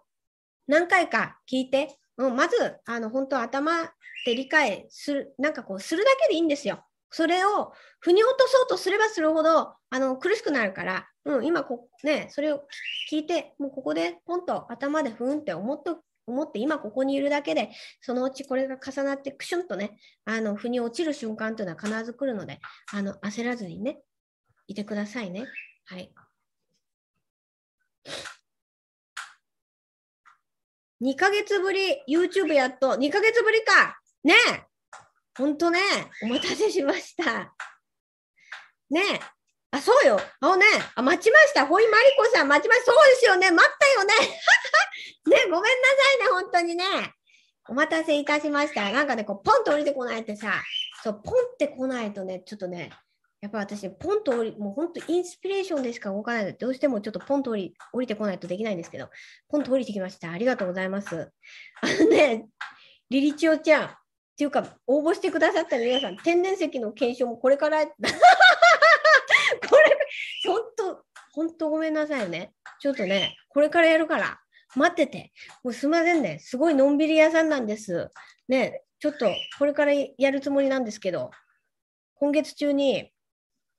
[0.68, 3.84] 何回か聞いて、うん、まず、あの、本当頭
[4.26, 6.84] で理解する、なんかこう、するだけでいいんですよ。
[7.12, 12.64] それを腑に落とそうとすればするほどあの苦しくなるから、うん、今こ、ね、それを
[13.12, 17.72] 聞いて、もうここでポンと頭でふんって思っと思って今ここにいるだけで
[18.02, 22.60] そのうちこれが重なってクシュンとねあの腑に落ちる瞬間というのは必ず来るので
[22.94, 24.00] あの焦らずにね
[24.68, 25.46] いてくださいね。
[25.86, 26.14] はい。
[31.02, 34.70] 2ヶ月ぶり YouTube やっと2ヶ月ぶりかねえ
[35.40, 35.80] ほんとね、
[36.22, 37.56] お待たせしました。
[38.90, 39.39] ねえ。
[39.72, 40.20] あ、そうよ。
[40.40, 40.66] あのね、
[40.96, 41.66] あ、待ちました。
[41.66, 42.92] ほいまりこさん、待ちました。
[42.92, 43.52] そうですよね。
[43.52, 44.14] 待ったよね。
[45.28, 45.70] ね、ごめんなさ
[46.16, 46.86] いね、本当にね。
[47.68, 48.90] お待たせいたしました。
[48.92, 50.54] なんかね、こう、ポンと降りてこないってさ、
[51.04, 52.90] そう、ポンって来ないとね、ちょっとね、
[53.42, 59.10] やっぱ私、ポンと降り、もう本当インスピレーションでしか動かないので、どうしてもちょっとポンと降り降りてこないとできないんですけど、
[59.48, 60.32] ポンと降りてきました。
[60.32, 61.32] ありがとうございます。
[61.82, 62.48] あのね、
[63.10, 63.92] リリチオちゃん、っ
[64.40, 68.04] ていうか、応募してくださった皆さん、天然石の検証もこれから、これ、
[70.46, 70.62] 本
[71.34, 72.54] 当、本当ごめんなさいね。
[72.80, 74.40] ちょっとね、これからやるから、
[74.76, 75.32] 待ってて。
[75.64, 76.40] もうすみませんね。
[76.40, 78.12] すごいのんびり屋さんなんです。
[78.48, 79.28] ね、ちょっと
[79.58, 81.32] これからやるつもりなんですけど、
[82.16, 83.12] 今月中に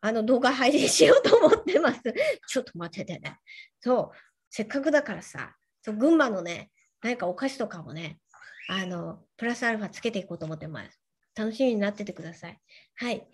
[0.01, 2.01] あの動画配信しようと思ってます。
[2.49, 3.39] ちょっと待っててね。
[3.81, 4.17] そう、
[4.51, 6.71] せっかくだからさ、そう群馬のね、
[7.03, 8.19] 何かお菓子とかもね、
[8.69, 11.01] あの、プラスアルファつけていこうと思ってます。
[11.37, 12.59] 楽しみになっててください。
[12.97, 13.27] はい。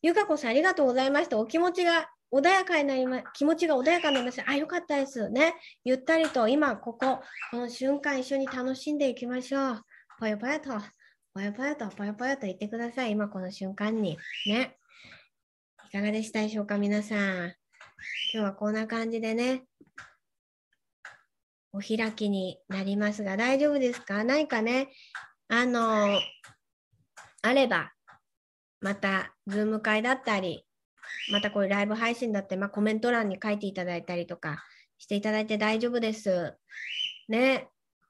[0.00, 1.38] ゆかこさん、ありがとうございました。
[1.38, 4.48] お気持ちが穏やかになりま、気持ちが穏やかになりました。
[4.48, 5.54] あ、よかったですね。
[5.84, 9.82] ゆったりと、今、ここ、この瞬間、一緒に楽しんでいきましょう。
[10.18, 10.70] ぽよぽよと、
[11.34, 13.10] ぽよぽよと、ぽよぽよと言ってください。
[13.10, 14.16] 今、この瞬間に。
[14.46, 14.78] ね。
[15.88, 17.18] いかがでしたでしょうか、皆さん。
[17.18, 17.52] 今
[18.32, 19.64] 日はこんな感じでね、
[21.74, 24.24] お開きになりますが、大丈夫ですか？
[24.24, 24.88] 何かね、
[25.48, 26.18] あの、
[27.42, 27.92] あれば、
[28.80, 30.66] また、ズーム会だったり、
[31.30, 34.64] またこういうライブ配信だって、まあ、コメント欄に書いていただいたりとか
[34.98, 36.54] していただいて大丈夫です。
[37.28, 37.68] ね。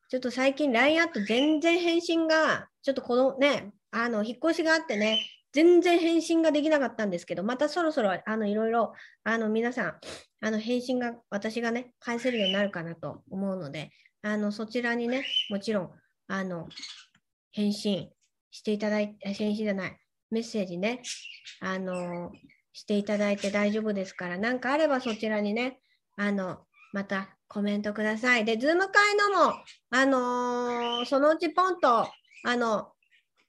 [0.08, 5.18] ちょっと最近 LINE アット全然返信が、ちょっとこのね、あの、引っ越しがあってね、
[5.52, 8.92] 全然返信ができなかったんですけど、またそろそろ、あの、いろいろ、
[9.24, 10.00] あの、皆さん、
[10.40, 13.90] あの、返信が、私がね、返せるようになるかなと思うので、
[14.22, 15.90] あの、そちらにね、もちろん、
[16.28, 16.68] あの、
[17.52, 18.10] 返信
[18.50, 19.98] していただいて、返信じゃない、
[20.30, 21.02] メッセージね、
[21.60, 22.32] あの、
[22.72, 25.80] していただいて大丈夫ですから、何かあればそちらにね、
[26.16, 26.60] あの、
[26.92, 28.44] またコメントください。
[28.44, 29.54] で、ズーム会のも、
[29.90, 32.08] あのー、そのうちポンと、
[32.44, 32.92] あの、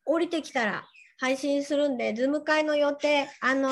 [0.06, 0.84] 降りてきたら
[1.20, 3.70] 配信するんで、ズーム会の予定、あの、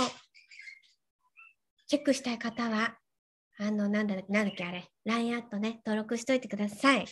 [1.87, 2.97] チェックしたい方は、
[3.59, 7.05] あの、なんだなんだっけあれ、LINE アットね、登録しといてください。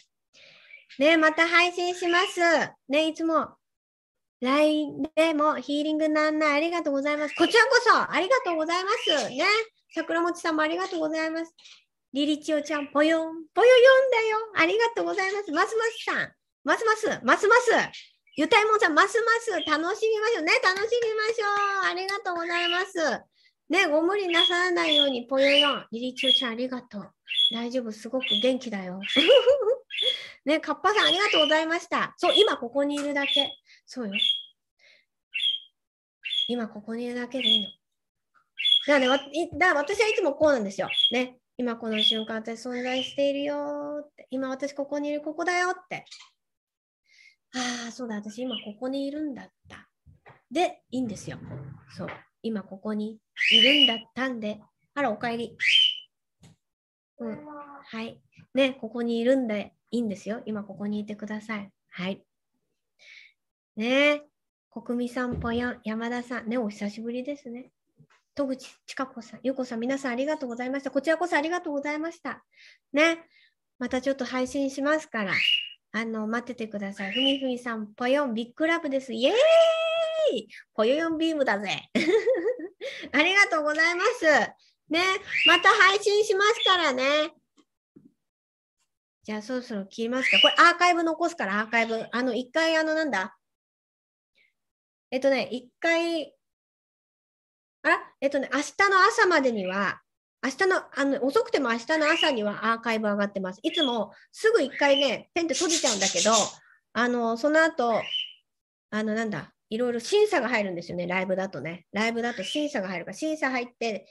[0.98, 2.40] ね、また配信します。
[2.88, 3.59] ね、いつも
[4.42, 7.36] LINE でもヒーリングなんないありがとうございます。
[7.36, 9.30] こちらこそありがとうございます。
[9.30, 9.44] ね。
[9.94, 11.54] 桜餅さんもありがとうございます。
[12.14, 14.38] リリチオちゃん、ぽよん、ぽよよんだよ。
[14.56, 15.52] ありがとうございます。
[15.52, 16.32] ますますさん、
[16.64, 17.72] ますます、ますます。
[18.36, 20.54] ゆたいもんさん、ますます楽しみましょうね。
[20.64, 21.92] 楽しみましょう。
[21.92, 22.96] ありがとうございます。
[23.70, 25.88] ね、ご無理なさらないように、ぽよよん。
[25.92, 27.12] リリチオちゃん、ありがとう。
[27.54, 29.00] 大丈夫、すごく元気だよ。
[30.46, 32.14] ね、カッパさん、ありがとうございました。
[32.18, 33.59] そう、今ここにいるだけ。
[33.92, 34.14] そうよ。
[36.48, 37.70] 今ここにいるだけでいいの。
[38.86, 40.88] だからね、だから私はいつもこうなんですよ。
[41.12, 41.40] ね。
[41.58, 44.28] 今この瞬間私存在しているよって。
[44.30, 46.06] 今私ここにいるここだよって。
[47.56, 49.90] ああ、そうだ、私今ここにいるんだった。
[50.52, 51.40] で、いいんですよ。
[51.98, 52.10] そう。
[52.44, 53.18] 今ここに
[53.52, 54.62] いるんだったんで。
[54.94, 55.58] あら、おかえり。
[57.18, 57.46] うん。
[57.84, 58.22] はい。
[58.54, 60.44] ね、ここにいるんでいいんですよ。
[60.46, 61.72] 今ここにいてください。
[61.90, 62.24] はい。
[63.80, 64.24] ね
[64.70, 67.72] 国民さんぽや山田さん、ね、お久しぶりですね。
[68.36, 70.92] 戸口千佳子さん、ゆうこさん、皆さんありがとうございました。
[70.92, 72.44] こちらこそありがとうございました。
[72.94, 73.26] ね、
[73.80, 75.34] またちょっと配信しますから、
[75.94, 77.14] あの、待っててください。
[77.14, 79.14] ふみふみさん、ぽよん、ビッグラブです。
[79.14, 81.90] イエーイぽよよんビームだぜ。
[83.14, 84.26] ありがとうございます。
[84.90, 85.02] ね、
[85.48, 87.04] また配信しますからね。
[89.24, 90.40] じゃあそろそろ切りますか。
[90.42, 92.06] これアーカイブ残すからアーカイブ。
[92.12, 93.39] あの、一回あの、なんだ？
[95.12, 96.34] えっとね、一回、
[97.84, 97.90] あ
[98.22, 100.02] えっとね、明日の朝までには、
[100.44, 103.60] 明日の、あの、遅くても明日の朝にはアーカイブ上がってます。
[103.64, 106.32] いつもすぐ一回ね、ペンって閉じちゃうんだけど、
[106.94, 108.02] あの、その後、
[108.92, 111.88] あの、なんだ、いろいろ審査が入るんですよね、ライブだとね。
[111.92, 114.08] ライブだと審査が入るから、審査入って、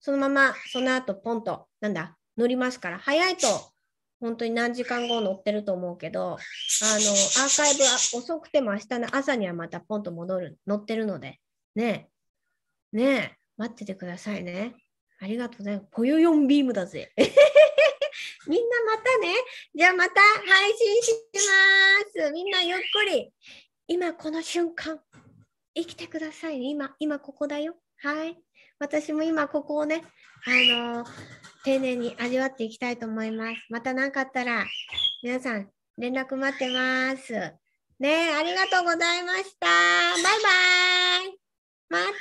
[0.00, 3.48] そのまま、その後、ポンと、なんだ、乗りますから、早いと、
[4.20, 11.38] 本当に何時間後乗ってると思うけど、あの、アーカイブは遅くても明日の朝にはまたポンと戻る、乗ってるので、
[11.74, 12.08] ね
[12.92, 14.74] え、ねえ、待っててくださいね。
[15.20, 15.88] ありがとうございます。
[15.90, 17.12] ぽよよんビームだぜ。
[18.48, 19.34] みんなまたね。
[19.74, 21.12] じゃあまた配信し
[22.14, 22.30] ます。
[22.32, 23.32] みんなゆっくり。
[23.88, 25.00] 今この瞬間、
[25.74, 26.68] 生きてください、ね。
[26.68, 27.76] 今、今ここだよ。
[27.98, 28.38] はい。
[28.78, 30.02] 私も今ここをね、
[30.44, 31.08] あのー、
[31.66, 33.56] 丁寧に味わっていきたいと思います。
[33.70, 34.64] また何かあったら、
[35.20, 35.68] 皆さん
[35.98, 37.32] 連絡待ってます。
[37.98, 39.66] ねありがとうございました。
[39.66, 41.38] バイバイ。
[41.88, 42.12] またね